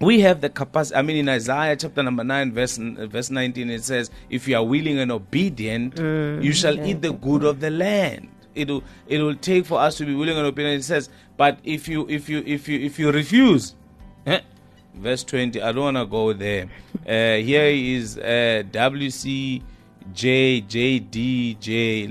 we 0.00 0.20
have 0.20 0.40
the 0.40 0.48
capacity. 0.48 0.96
I 0.96 1.02
mean, 1.02 1.18
in 1.18 1.28
Isaiah 1.28 1.76
chapter 1.76 2.02
number 2.02 2.24
9, 2.24 2.52
verse, 2.52 2.78
verse 2.78 3.30
19, 3.30 3.70
it 3.70 3.84
says, 3.84 4.10
If 4.30 4.48
you 4.48 4.56
are 4.56 4.64
willing 4.64 4.98
and 4.98 5.12
obedient, 5.12 5.98
you 5.98 6.52
shall 6.52 6.80
eat 6.86 7.02
the 7.02 7.12
good 7.12 7.44
of 7.44 7.60
the 7.60 7.70
land. 7.70 8.30
It 8.54 8.68
will, 8.68 8.82
it 9.06 9.20
will 9.20 9.36
take 9.36 9.66
for 9.66 9.78
us 9.78 9.96
to 9.98 10.06
be 10.06 10.14
willing 10.14 10.36
and 10.36 10.46
obedient. 10.46 10.80
It 10.80 10.84
says, 10.84 11.10
But 11.36 11.58
if 11.62 11.86
you 11.86 12.08
if 12.08 12.28
you 12.28 12.42
if 12.46 12.66
you 12.68 12.80
if 12.80 12.98
you 12.98 13.12
refuse, 13.12 13.74
eh, 14.26 14.40
verse 14.94 15.22
20, 15.22 15.62
I 15.62 15.72
don't 15.72 15.94
want 15.94 15.96
to 15.98 16.06
go 16.06 16.32
there. 16.32 16.64
Uh, 17.06 17.36
here 17.36 17.66
is 17.66 18.18
uh, 18.18 18.62
WCJJDJ 18.72 19.62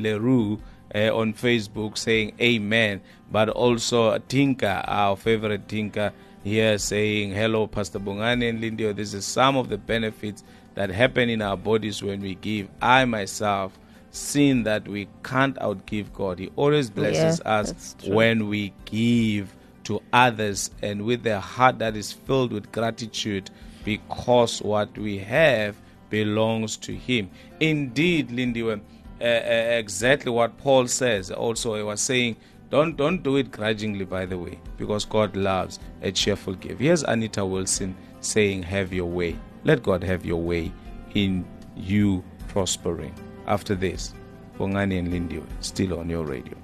Leroux 0.01 0.61
uh, 0.95 1.15
on 1.15 1.33
Facebook 1.33 1.97
saying 1.97 2.33
amen. 2.39 3.01
But 3.31 3.49
also 3.49 4.17
Tinka, 4.17 4.83
our 4.87 5.15
favorite 5.15 5.67
Tinka, 5.67 6.13
here 6.49 6.77
saying 6.79 7.31
hello, 7.31 7.67
Pastor 7.67 7.99
Bongani 7.99 8.49
and 8.49 8.59
Lindiwe. 8.61 8.95
This 8.95 9.13
is 9.13 9.23
some 9.23 9.55
of 9.55 9.69
the 9.69 9.77
benefits 9.77 10.43
that 10.73 10.89
happen 10.89 11.29
in 11.29 11.41
our 11.43 11.55
bodies 11.55 12.01
when 12.01 12.21
we 12.21 12.33
give. 12.35 12.67
I 12.81 13.05
myself 13.05 13.77
seen 14.09 14.63
that 14.63 14.87
we 14.87 15.07
can't 15.23 15.55
outgive 15.57 16.11
God. 16.11 16.39
He 16.39 16.51
always 16.55 16.89
blesses 16.89 17.39
Yeah, 17.45 17.59
us 17.59 17.95
when 18.07 18.49
we 18.49 18.73
give 18.85 19.55
to 19.83 20.01
others 20.11 20.71
and 20.81 21.03
with 21.05 21.25
a 21.27 21.39
heart 21.39 21.77
that 21.79 21.95
is 21.95 22.11
filled 22.11 22.51
with 22.51 22.71
gratitude 22.71 23.51
because 23.85 24.61
what 24.61 24.97
we 24.97 25.19
have 25.19 25.75
belongs 26.09 26.77
to 26.77 26.95
Him. 26.95 27.29
Indeed, 27.59 28.31
Lindy, 28.31 28.63
uh, 28.63 28.77
uh, 29.21 29.25
exactly 29.25 30.31
what 30.31 30.57
Paul 30.57 30.87
says. 30.87 31.29
Also, 31.29 31.75
he 31.75 31.83
was 31.83 32.01
saying, 32.01 32.37
don't 32.69 32.95
don't 32.95 33.23
do 33.23 33.37
it 33.37 33.51
grudgingly, 33.51 34.05
by 34.05 34.25
the 34.25 34.37
way, 34.37 34.59
because 34.77 35.05
God 35.05 35.35
loves 35.35 35.79
a 36.01 36.11
cheerful 36.11 36.53
gift. 36.53 36.79
Here's 36.79 37.03
Anita 37.03 37.45
Wilson 37.45 37.95
saying, 38.21 38.63
"Have 38.63 38.93
your 38.93 39.09
way. 39.09 39.35
Let 39.63 39.83
God 39.83 40.03
have 40.03 40.25
your 40.25 40.41
way 40.41 40.71
in 41.15 41.45
you 41.75 42.23
prospering." 42.47 43.13
After 43.47 43.75
this, 43.75 44.13
Bongani 44.57 44.99
and 44.99 45.09
Lindy 45.09 45.41
still 45.61 45.99
on 45.99 46.09
your 46.09 46.23
radio. 46.23 46.55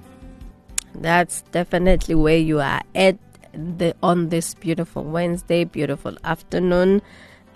That's 0.94 1.42
definitely 1.52 2.14
where 2.14 2.38
you 2.38 2.60
are 2.60 2.82
at 2.94 3.18
the 3.52 3.94
on 4.02 4.28
this 4.28 4.54
beautiful 4.54 5.02
Wednesday, 5.02 5.64
beautiful 5.64 6.16
afternoon. 6.24 7.02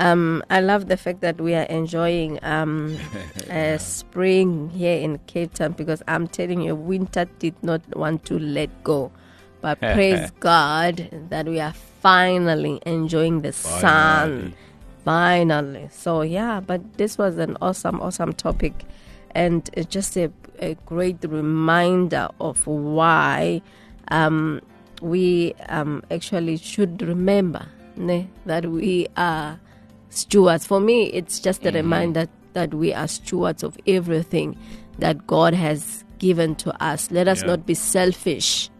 Um, 0.00 0.42
I 0.48 0.62
love 0.62 0.88
the 0.88 0.96
fact 0.96 1.20
that 1.20 1.38
we 1.42 1.54
are 1.54 1.64
enjoying 1.64 2.42
um, 2.42 2.96
uh, 3.50 3.76
spring 3.76 4.70
here 4.70 4.98
in 4.98 5.18
Cape 5.26 5.52
Town 5.52 5.72
because 5.72 6.02
I'm 6.08 6.26
telling 6.26 6.62
you, 6.62 6.74
winter 6.74 7.26
did 7.38 7.54
not 7.62 7.82
want 7.94 8.24
to 8.24 8.38
let 8.38 8.70
go. 8.82 9.12
But 9.60 9.78
praise 9.80 10.30
God 10.40 11.26
that 11.28 11.46
we 11.46 11.60
are 11.60 11.74
finally 12.00 12.80
enjoying 12.86 13.42
the 13.42 13.52
sun. 13.52 14.54
Finally. 15.04 15.88
So, 15.92 16.22
yeah, 16.22 16.60
but 16.60 16.94
this 16.94 17.18
was 17.18 17.36
an 17.36 17.58
awesome, 17.60 18.00
awesome 18.00 18.32
topic. 18.32 18.72
And 19.32 19.68
it's 19.74 19.86
just 19.86 20.16
a, 20.16 20.32
a 20.60 20.76
great 20.86 21.22
reminder 21.24 22.28
of 22.40 22.66
why 22.66 23.60
um, 24.08 24.62
we 25.02 25.52
um, 25.68 26.02
actually 26.10 26.56
should 26.56 27.02
remember 27.02 27.66
ne, 27.96 28.28
that 28.46 28.64
we 28.64 29.06
are 29.18 29.60
stewards. 30.10 30.66
For 30.66 30.80
me, 30.80 31.04
it's 31.06 31.40
just 31.40 31.62
a 31.62 31.68
mm-hmm. 31.68 31.76
reminder 31.76 32.26
that 32.52 32.74
we 32.74 32.92
are 32.92 33.08
stewards 33.08 33.62
of 33.62 33.78
everything 33.86 34.58
that 34.98 35.26
God 35.26 35.54
has 35.54 36.04
given 36.18 36.54
to 36.56 36.84
us. 36.84 37.10
Let 37.10 37.28
us 37.28 37.40
Yeah. 37.40 37.48
not 37.48 37.66
be 37.66 37.74
selfish 37.74 38.70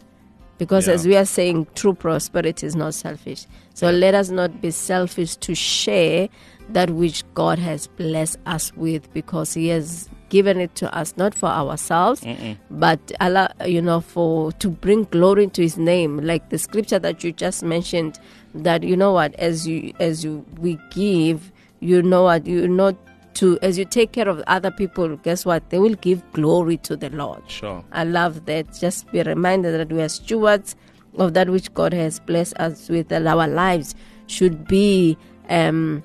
because 0.61 0.87
Yeah. 0.87 0.95
as 0.95 1.07
we 1.07 1.17
are 1.17 1.25
saying 1.25 1.67
true 1.75 1.95
prosperity 1.95 2.67
is 2.67 2.77
not 2.77 2.93
selfish 2.93 3.47
so 3.73 3.91
let 3.91 4.15
us 4.15 4.29
not 4.31 4.61
be 4.61 4.71
selfish 4.71 5.35
to 5.37 5.55
share 5.55 6.29
that 6.69 6.91
which 6.91 7.25
god 7.33 7.59
has 7.59 7.87
blessed 7.87 8.37
us 8.45 8.71
with 8.77 9.11
because 9.15 9.55
he 9.55 9.69
has 9.69 10.09
given 10.29 10.61
it 10.61 10.75
to 10.75 10.95
us 10.95 11.15
not 11.17 11.35
for 11.35 11.49
ourselves 11.49 12.23
but 12.71 13.01
Allah, 13.21 13.53
you 13.67 13.81
know 13.83 14.01
for 14.01 14.53
to 14.53 14.69
bring 14.69 15.05
glory 15.05 15.47
to 15.49 15.63
his 15.63 15.79
name 15.79 16.19
like 16.19 16.51
the 16.51 16.59
scripture 16.59 16.99
that 16.99 17.25
you 17.25 17.33
just 17.33 17.63
mentioned 17.65 18.21
that 18.55 18.83
you 18.83 18.97
know 18.97 19.13
what 19.13 19.35
as 19.37 19.67
you 19.67 19.93
as 20.01 20.25
you 20.25 20.45
we 20.59 20.79
give 20.91 21.53
you 21.81 22.03
know 22.03 22.25
what 22.25 22.47
you're 22.47 22.69
not 22.69 22.97
to 23.35 23.59
as 23.63 23.79
you 23.79 23.85
take 23.85 24.13
care 24.13 24.29
of 24.29 24.43
other 24.47 24.71
people, 24.71 25.17
guess 25.19 25.47
what? 25.47 25.71
They 25.71 25.79
will 25.79 25.95
give 25.95 26.23
glory 26.33 26.77
to 26.79 26.97
the 26.97 27.11
Lord. 27.11 27.43
Sure. 27.49 27.85
I 27.93 28.05
love 28.05 28.47
that. 28.47 28.75
Just 28.79 29.11
be 29.13 29.23
reminded 29.23 29.73
that 29.79 29.93
we 29.95 30.03
are 30.03 30.09
stewards 30.09 30.77
of 31.17 31.35
that 31.35 31.49
which 31.49 31.73
God 31.75 31.93
has 31.93 32.21
blessed 32.21 32.55
us 32.59 32.89
with, 32.89 33.11
and 33.13 33.27
our 33.29 33.47
lives 33.47 33.95
should 34.27 34.67
be 34.67 35.17
um, 35.49 36.03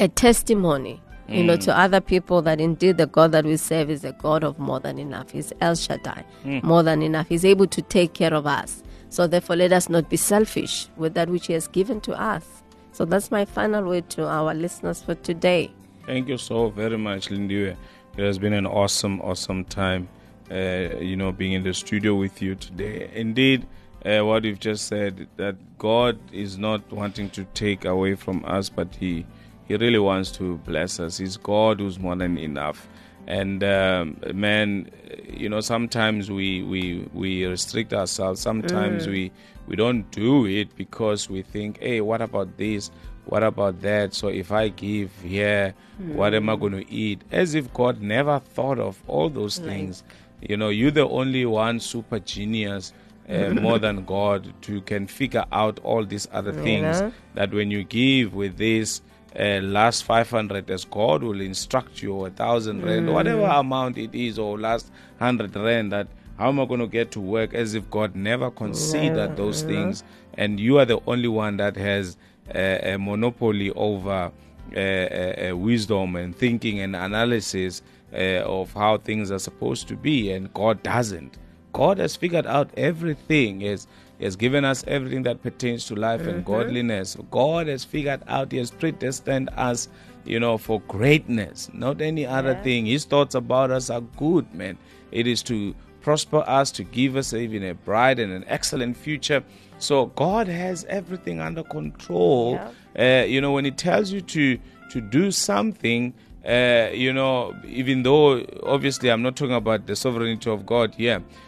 a 0.00 0.08
testimony. 0.08 1.00
You 1.28 1.42
know, 1.42 1.56
to 1.56 1.76
other 1.76 2.00
people 2.00 2.40
that 2.42 2.60
indeed 2.60 2.98
the 2.98 3.08
God 3.08 3.32
that 3.32 3.44
we 3.44 3.56
serve 3.56 3.90
is 3.90 4.04
a 4.04 4.12
God 4.12 4.44
of 4.44 4.60
more 4.60 4.78
than 4.78 4.96
enough. 4.96 5.30
He's 5.32 5.52
El 5.60 5.74
Shaddai, 5.74 6.24
more 6.62 6.84
than 6.84 7.02
enough. 7.02 7.26
He's 7.28 7.44
able 7.44 7.66
to 7.66 7.82
take 7.82 8.14
care 8.14 8.32
of 8.32 8.46
us. 8.46 8.84
So 9.08 9.26
therefore, 9.26 9.56
let 9.56 9.72
us 9.72 9.88
not 9.88 10.10
be 10.10 10.16
selfish 10.16 10.88
with 10.96 11.14
that 11.14 11.28
which 11.30 11.46
He 11.46 11.52
has 11.52 11.68
given 11.68 12.00
to 12.02 12.12
us. 12.12 12.44
So 12.92 13.04
that's 13.04 13.30
my 13.30 13.44
final 13.44 13.84
word 13.84 14.08
to 14.10 14.26
our 14.26 14.54
listeners 14.54 15.02
for 15.02 15.14
today. 15.14 15.70
Thank 16.06 16.28
you 16.28 16.38
so 16.38 16.70
very 16.70 16.96
much, 16.96 17.30
Lindy. 17.30 17.64
It 17.64 17.76
has 18.16 18.38
been 18.38 18.52
an 18.52 18.66
awesome, 18.66 19.20
awesome 19.20 19.64
time, 19.64 20.08
uh, 20.50 20.96
you 21.00 21.16
know, 21.16 21.32
being 21.32 21.52
in 21.52 21.62
the 21.62 21.74
studio 21.74 22.14
with 22.14 22.40
you 22.40 22.54
today. 22.54 23.10
Indeed, 23.12 23.66
uh, 24.04 24.24
what 24.24 24.44
you've 24.44 24.60
just 24.60 24.86
said, 24.86 25.28
that 25.36 25.56
God 25.78 26.18
is 26.32 26.56
not 26.58 26.90
wanting 26.92 27.28
to 27.30 27.44
take 27.54 27.84
away 27.84 28.14
from 28.14 28.44
us, 28.46 28.68
but 28.70 28.94
He 28.94 29.26
He 29.66 29.76
really 29.76 29.98
wants 29.98 30.30
to 30.32 30.56
bless 30.58 31.00
us. 31.00 31.18
He's 31.18 31.36
God 31.36 31.80
who's 31.80 31.98
more 31.98 32.16
than 32.16 32.38
enough. 32.38 32.88
And 33.26 33.64
um, 33.64 34.20
man, 34.32 34.90
you 35.28 35.48
know, 35.48 35.60
sometimes 35.60 36.30
we, 36.30 36.62
we 36.62 37.08
we 37.12 37.44
restrict 37.44 37.92
ourselves. 37.92 38.40
Sometimes 38.40 39.06
we 39.08 39.32
we 39.66 39.74
don't 39.74 40.08
do 40.12 40.46
it 40.46 40.76
because 40.76 41.28
we 41.28 41.42
think, 41.42 41.80
hey, 41.80 42.00
what 42.00 42.22
about 42.22 42.56
this? 42.56 42.90
What 43.24 43.42
about 43.42 43.80
that? 43.82 44.14
So 44.14 44.28
if 44.28 44.52
I 44.52 44.68
give 44.68 45.10
here, 45.22 45.74
what 45.98 46.34
am 46.34 46.48
I 46.48 46.54
going 46.54 46.72
to 46.72 46.88
eat? 46.92 47.22
As 47.32 47.54
if 47.56 47.72
God 47.74 48.00
never 48.00 48.38
thought 48.38 48.78
of 48.78 49.02
all 49.08 49.28
those 49.28 49.58
things. 49.58 50.04
You 50.40 50.56
know, 50.56 50.68
you're 50.68 50.92
the 50.92 51.08
only 51.08 51.44
one 51.46 51.80
super 51.80 52.20
genius. 52.20 52.92
Uh, 53.28 53.50
more 53.60 53.80
than 53.80 54.04
God 54.04 54.52
to 54.62 54.80
can 54.82 55.08
figure 55.08 55.44
out 55.50 55.80
all 55.80 56.04
these 56.04 56.28
other 56.30 56.52
things 56.52 57.00
know? 57.00 57.12
that 57.34 57.52
when 57.52 57.72
you 57.72 57.82
give 57.82 58.34
with 58.34 58.56
this 58.56 59.00
uh, 59.38 59.60
last 59.62 60.04
500 60.04 60.70
as 60.70 60.84
God 60.84 61.22
will 61.22 61.40
instruct 61.40 62.02
you 62.02 62.12
or 62.14 62.28
a 62.28 62.30
thousand 62.30 62.82
rand 62.82 63.12
whatever 63.12 63.42
amount 63.44 63.98
it 63.98 64.14
is 64.14 64.38
or 64.38 64.58
last 64.58 64.90
100 65.18 65.54
rand 65.56 65.92
that 65.92 66.08
how 66.38 66.48
am 66.48 66.60
I 66.60 66.66
going 66.66 66.80
to 66.80 66.86
get 66.86 67.10
to 67.12 67.20
work 67.20 67.54
as 67.54 67.74
if 67.74 67.90
God 67.90 68.14
never 68.14 68.50
considered 68.50 69.36
those 69.36 69.62
things? 69.62 70.04
And 70.34 70.60
you 70.60 70.78
are 70.78 70.84
the 70.84 71.00
only 71.06 71.28
one 71.28 71.56
that 71.56 71.76
has 71.76 72.18
uh, 72.54 72.58
a 72.82 72.98
monopoly 72.98 73.70
over 73.70 74.30
uh, 74.74 74.78
uh, 74.78 75.56
wisdom 75.56 76.14
and 76.16 76.36
thinking 76.36 76.80
and 76.80 76.94
analysis 76.94 77.80
uh, 78.12 78.42
of 78.44 78.72
how 78.74 78.98
things 78.98 79.30
are 79.30 79.38
supposed 79.38 79.88
to 79.88 79.96
be 79.96 80.30
and 80.30 80.52
God 80.52 80.82
doesn't. 80.82 81.38
God 81.72 81.98
has 81.98 82.16
figured 82.16 82.46
out 82.46 82.70
everything. 82.76 83.60
Has, 83.60 83.86
he 84.18 84.24
has 84.24 84.36
given 84.36 84.64
us 84.64 84.84
everything 84.86 85.22
that 85.24 85.42
pertains 85.42 85.86
to 85.86 85.94
life 85.94 86.22
and 86.26 86.44
godliness. 86.44 87.16
God 87.30 87.66
has 87.66 87.84
figured 87.84 88.22
out, 88.28 88.50
He 88.52 88.58
has 88.58 88.70
predestined 88.70 89.50
us, 89.56 89.88
you 90.24 90.40
know, 90.40 90.56
for 90.58 90.80
greatness, 90.82 91.70
not 91.72 92.00
any 92.00 92.24
other 92.24 92.54
thing. 92.62 92.86
His 92.86 93.04
thoughts 93.04 93.34
about 93.34 93.70
us 93.70 93.90
are 93.90 94.00
good, 94.00 94.52
man. 94.54 94.78
It 95.12 95.26
is 95.26 95.42
to 95.44 95.74
prosper 96.00 96.44
us, 96.46 96.70
to 96.72 96.84
give 96.84 97.16
us 97.16 97.34
even 97.34 97.62
a 97.64 97.74
bright 97.74 98.18
and 98.18 98.32
an 98.32 98.44
excellent 98.46 98.96
future. 98.96 99.42
So 99.78 100.06
God 100.06 100.48
has 100.48 100.84
everything 100.84 101.40
under 101.40 101.62
control. 101.62 102.58
Uh, 102.98 103.24
you 103.26 103.40
know, 103.40 103.52
when 103.52 103.64
He 103.66 103.70
tells 103.70 104.10
you 104.12 104.22
to 104.22 104.58
to 104.92 105.00
do 105.00 105.30
something, 105.30 106.14
uh, 106.46 106.88
you 106.94 107.12
know, 107.12 107.54
even 107.66 108.02
though 108.02 108.46
obviously 108.62 109.10
I'm 109.10 109.20
not 109.20 109.36
talking 109.36 109.54
about 109.54 109.86
the 109.86 109.96
sovereignty 109.96 110.48
of 110.48 110.64
God 110.64 110.94
here, 110.94 111.20
but 111.20 111.45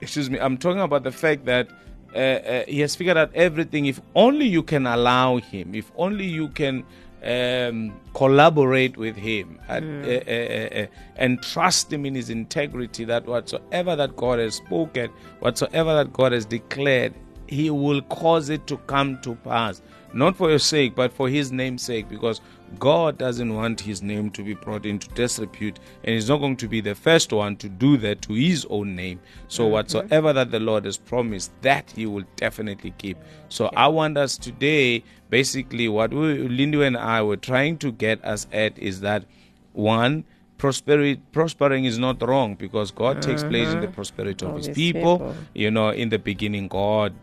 excuse 0.00 0.30
me, 0.30 0.38
I'm 0.38 0.58
talking 0.58 0.80
about 0.80 1.04
the 1.04 1.12
fact 1.12 1.44
that 1.46 1.68
uh, 2.14 2.18
uh, 2.18 2.64
He 2.66 2.80
has 2.80 2.94
figured 2.96 3.16
out 3.16 3.34
everything. 3.34 3.86
If 3.86 4.00
only 4.14 4.46
you 4.46 4.62
can 4.62 4.86
allow 4.86 5.38
Him, 5.38 5.74
if 5.74 5.90
only 5.96 6.26
you 6.26 6.48
can 6.48 6.84
um, 7.22 7.92
collaborate 8.14 8.96
with 8.96 9.16
Him 9.16 9.60
and, 9.68 10.04
uh, 10.04 10.08
uh, 10.08 10.82
uh, 10.82 10.86
and 11.16 11.42
trust 11.42 11.92
Him 11.92 12.06
in 12.06 12.14
His 12.14 12.30
integrity, 12.30 13.04
that 13.04 13.26
whatsoever 13.26 13.96
that 13.96 14.16
God 14.16 14.38
has 14.38 14.56
spoken, 14.56 15.10
whatsoever 15.40 15.94
that 15.94 16.12
God 16.12 16.32
has 16.32 16.44
declared, 16.44 17.14
He 17.46 17.70
will 17.70 18.02
cause 18.02 18.48
it 18.48 18.66
to 18.68 18.76
come 18.78 19.20
to 19.22 19.34
pass 19.36 19.82
not 20.12 20.36
for 20.36 20.50
your 20.50 20.58
sake, 20.58 20.94
but 20.94 21.12
for 21.12 21.28
his 21.28 21.52
name's 21.52 21.82
sake, 21.82 22.08
because 22.08 22.40
God 22.78 23.18
doesn't 23.18 23.54
want 23.54 23.80
his 23.80 24.02
name 24.02 24.30
to 24.30 24.42
be 24.42 24.54
brought 24.54 24.86
into 24.86 25.08
disrepute, 25.08 25.78
and 26.04 26.14
he's 26.14 26.28
not 26.28 26.38
going 26.38 26.56
to 26.56 26.68
be 26.68 26.80
the 26.80 26.94
first 26.94 27.32
one 27.32 27.56
to 27.56 27.68
do 27.68 27.96
that 27.98 28.22
to 28.22 28.34
his 28.34 28.66
own 28.70 28.94
name. 28.94 29.20
So, 29.48 29.64
mm-hmm. 29.64 29.72
whatsoever 29.72 30.32
that 30.32 30.50
the 30.50 30.60
Lord 30.60 30.84
has 30.84 30.96
promised, 30.96 31.50
that 31.62 31.90
he 31.90 32.06
will 32.06 32.24
definitely 32.36 32.94
keep. 32.98 33.18
So, 33.48 33.70
I 33.76 33.88
want 33.88 34.16
us 34.16 34.38
today, 34.38 35.02
basically, 35.30 35.88
what 35.88 36.12
we, 36.12 36.84
and 36.84 36.96
I 36.96 37.22
were 37.22 37.36
trying 37.36 37.78
to 37.78 37.90
get 37.90 38.24
us 38.24 38.46
at 38.52 38.78
is 38.78 39.00
that 39.00 39.24
one, 39.72 40.24
prosperity 40.58 41.20
prospering 41.32 41.86
is 41.86 41.98
not 41.98 42.22
wrong 42.22 42.54
because 42.54 42.90
God 42.90 43.22
takes 43.22 43.42
place 43.42 43.68
in 43.68 43.80
the 43.80 43.86
mm-hmm. 43.86 43.94
prosperity 43.94 44.46
of 44.46 44.56
his 44.56 44.68
people. 44.68 45.18
people. 45.18 45.34
You 45.54 45.70
know, 45.70 45.88
in 45.88 46.10
the 46.10 46.18
beginning, 46.18 46.68
God 46.68 47.14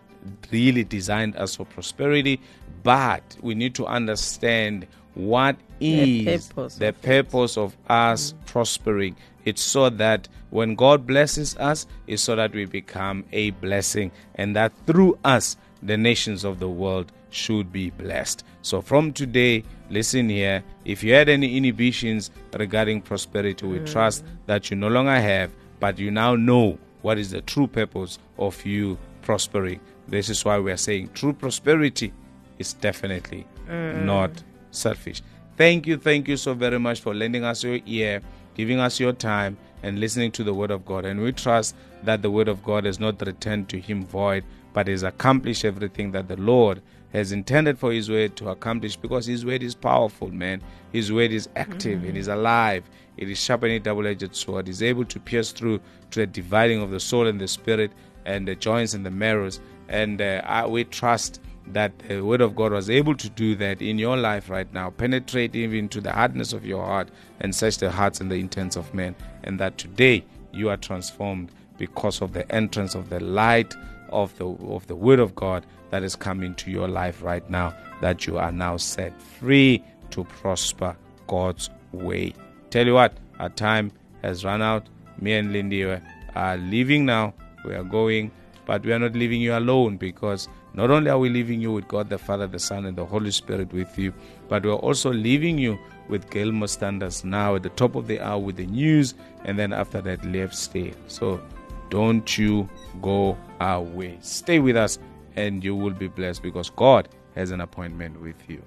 really 0.52 0.84
designed 0.84 1.36
us 1.38 1.56
for 1.56 1.66
prosperity, 1.66 2.42
but 2.84 3.38
we 3.42 3.56
need 3.56 3.76
to 3.76 3.86
understand 3.86 4.88
what 5.18 5.56
is 5.80 6.48
purpose 6.48 6.76
the 6.76 6.94
purpose 6.94 7.58
of 7.58 7.76
us 7.90 8.34
prospering. 8.46 9.16
It's 9.46 9.62
so 9.64 9.90
that 9.90 10.28
when 10.52 10.76
God 10.76 11.08
blesses 11.08 11.58
us, 11.58 11.88
it's 12.06 12.22
so 12.22 12.36
that 12.36 12.54
we 12.54 12.66
become 12.66 13.26
a 13.32 13.52
blessing, 13.52 14.12
and 14.36 14.56
that 14.56 14.74
through 14.86 15.18
us, 15.24 15.58
the 15.82 15.98
nations 15.98 16.44
of 16.44 16.60
the 16.60 16.70
world 16.70 17.12
should 17.30 17.72
be 17.72 17.90
blessed. 17.90 18.44
So 18.62 18.82
from 18.82 19.14
today, 19.14 19.64
listen 19.90 20.30
here. 20.30 20.64
If 20.86 21.04
you 21.04 21.14
had 21.14 21.30
any 21.30 21.58
inhibitions 21.58 22.32
regarding 22.58 23.02
prosperity, 23.02 23.66
we 23.66 23.80
trust 23.80 24.24
that 24.46 24.70
you 24.70 24.78
no 24.78 24.88
longer 24.88 25.20
have, 25.20 25.52
but 25.80 25.98
you 25.98 26.12
now 26.12 26.36
know 26.36 26.78
what 27.02 27.18
is 27.18 27.32
the 27.32 27.42
true 27.42 27.68
purpose 27.68 28.20
of 28.38 28.66
you 28.66 28.98
prospering. 29.22 29.80
This 30.08 30.30
is 30.30 30.44
why 30.46 30.60
we 30.60 30.72
are 30.72 30.78
saying 30.78 31.10
true 31.14 31.34
prosperity 31.34 32.14
is 32.60 32.74
definitely 32.74 33.46
not 33.68 34.32
selfish. 34.78 35.22
Thank 35.58 35.88
you, 35.88 35.98
thank 35.98 36.28
you 36.28 36.38
so 36.38 36.54
very 36.54 36.80
much 36.80 37.02
for 37.02 37.16
lending 37.16 37.44
us 37.44 37.64
your 37.64 37.80
ear, 37.86 38.22
giving 38.56 38.80
us 38.80 39.00
your 39.00 39.14
time, 39.14 39.58
and 39.84 40.00
listening 40.00 40.32
to 40.34 40.44
the 40.44 40.54
Word 40.54 40.72
of 40.72 40.86
God. 40.86 41.06
And 41.06 41.22
we 41.22 41.32
trust 41.32 41.76
that 42.04 42.22
the 42.22 42.32
Word 42.32 42.48
of 42.48 42.64
God 42.64 42.86
has 42.86 43.00
not 43.00 43.20
returned 43.26 43.70
to 43.70 43.80
Him 43.80 44.06
void, 44.06 44.44
but 44.74 44.88
has 44.88 45.04
accomplished 45.04 45.66
everything 45.66 46.12
that 46.12 46.28
the 46.28 46.38
Lord 46.38 46.82
has 47.14 47.32
intended 47.32 47.80
for 47.80 47.92
His 47.92 48.10
Word 48.10 48.36
to 48.36 48.50
accomplish 48.50 48.96
because 48.96 49.26
His 49.26 49.46
Word 49.46 49.64
is 49.64 49.74
powerful, 49.74 50.30
man. 50.30 50.62
His 50.92 51.12
Word 51.12 51.32
is 51.32 51.50
active, 51.56 52.06
it 52.06 52.16
is 52.16 52.28
alive, 52.28 52.84
it 53.18 53.30
is 53.30 53.40
sharp 53.40 53.64
and 53.64 53.72
a 53.72 53.80
double 53.80 54.06
edged 54.06 54.36
sword, 54.36 54.68
it 54.68 54.72
is 54.72 54.84
able 54.84 55.06
to 55.06 55.20
pierce 55.20 55.52
through 55.52 55.80
to 56.12 56.20
the 56.20 56.28
dividing 56.28 56.82
of 56.82 56.92
the 56.92 57.00
soul 57.00 57.28
and 57.28 57.42
the 57.42 57.48
spirit 57.48 57.92
and 58.26 58.48
the 58.48 58.56
joints 58.56 58.94
and 58.94 59.06
the 59.06 59.12
marrows. 59.12 59.60
And 59.90 60.22
uh, 60.22 60.42
I, 60.46 60.68
we 60.68 60.84
trust 60.84 61.40
that 61.74 61.98
the 62.00 62.22
word 62.22 62.42
of 62.42 62.56
God 62.56 62.72
was 62.72 62.90
able 62.90 63.16
to 63.16 63.30
do 63.30 63.56
that 63.56 63.82
in 63.82 64.00
your 64.00 64.18
life 64.18 64.50
right 64.50 64.72
now, 64.74 64.90
penetrate 64.90 65.56
even 65.56 65.90
to 65.90 66.02
the 66.02 66.12
hardness 66.12 66.54
of 66.54 66.66
your 66.66 66.86
heart 66.86 67.10
and 67.40 67.54
search 67.54 67.78
the 67.78 67.92
hearts 67.92 68.22
and 68.22 68.32
the 68.32 68.36
intents 68.36 68.76
of 68.76 68.94
men, 68.94 69.16
and 69.44 69.60
that 69.60 69.78
today 69.78 70.24
you 70.54 70.70
are 70.70 70.78
transformed 70.78 71.52
because 71.78 72.22
of 72.22 72.34
the 72.34 72.50
entrance 72.52 72.96
of 72.96 73.10
the 73.10 73.20
light 73.20 73.76
of 74.10 74.36
the 74.38 74.46
of 74.48 74.88
the 74.88 74.96
word 74.96 75.20
of 75.20 75.36
God 75.36 75.66
that 75.90 76.04
is 76.04 76.16
coming 76.16 76.56
to 76.56 76.72
your 76.72 76.88
life 76.88 77.22
right 77.22 77.48
now, 77.50 77.74
that 78.02 78.26
you 78.26 78.38
are 78.38 78.52
now 78.52 78.78
set 78.78 79.22
free 79.22 79.84
to 80.12 80.24
prosper 80.24 80.96
God's 81.28 81.70
way. 81.92 82.34
Tell 82.70 82.86
you 82.86 82.94
what, 82.94 83.14
our 83.40 83.50
time 83.50 83.92
has 84.24 84.44
run 84.44 84.62
out. 84.62 84.88
Me 85.20 85.34
and 85.34 85.52
Lindy 85.52 85.84
are 85.84 86.58
leaving 86.58 87.06
now. 87.06 87.34
We 87.66 87.74
are 87.74 87.84
going, 87.84 88.32
but 88.66 88.84
we 88.84 88.94
are 88.94 89.00
not 89.00 89.14
leaving 89.14 89.42
you 89.42 89.58
alone 89.58 89.98
because 89.98 90.48
not 90.78 90.92
only 90.92 91.10
are 91.10 91.18
we 91.18 91.28
leaving 91.30 91.60
you 91.60 91.72
with 91.72 91.88
God 91.88 92.08
the 92.08 92.20
Father, 92.20 92.46
the 92.46 92.60
Son, 92.60 92.86
and 92.86 92.96
the 92.96 93.06
Holy 93.06 93.32
Spirit 93.32 93.74
with 93.74 93.98
you, 93.98 94.14
but 94.48 94.64
we're 94.64 94.74
also 94.74 95.12
leaving 95.12 95.58
you 95.58 95.78
with 96.08 96.30
Gail 96.30 96.52
Mustandas 96.52 97.26
now 97.26 97.56
at 97.56 97.64
the 97.64 97.70
top 97.70 97.96
of 97.96 98.06
the 98.06 98.20
hour 98.20 98.38
with 98.38 98.58
the 98.58 98.68
news, 98.68 99.16
and 99.44 99.58
then 99.58 99.74
after 99.74 100.02
that, 100.02 100.24
left 100.24 100.56
stay. 100.56 100.94
So 101.08 101.42
don't 101.90 102.38
you 102.38 102.70
go 103.02 103.36
away. 103.60 104.20
Stay 104.22 104.60
with 104.60 104.78
us, 104.78 105.00
and 105.36 105.64
you 105.64 105.76
will 105.76 105.94
be 105.94 106.08
blessed 106.08 106.44
because 106.44 106.70
God 106.70 107.10
has 107.34 107.50
an 107.50 107.60
appointment 107.60 108.22
with 108.22 108.38
you. 108.48 108.62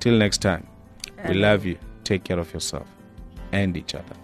Till 0.00 0.16
next 0.16 0.38
time, 0.38 0.66
we 1.28 1.34
love 1.34 1.66
you. 1.66 1.78
Take 2.04 2.24
care 2.24 2.38
of 2.38 2.52
yourself 2.54 2.86
and 3.52 3.76
each 3.76 3.94
other. 3.94 4.16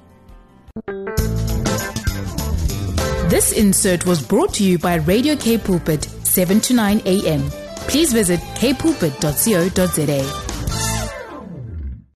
This 3.29 3.53
insert 3.53 4.07
was 4.07 4.23
brought 4.27 4.55
to 4.55 4.65
you 4.65 4.79
by 4.79 4.95
Radio 4.95 5.37
K 5.37 5.59
Pulpit, 5.59 6.09
7 6.37 6.61
to 6.61 6.75
9 6.75 7.01
a.m. 7.07 7.51
Please 7.89 8.13
visit 8.13 8.41
kpulpit.co.za. 8.61 10.46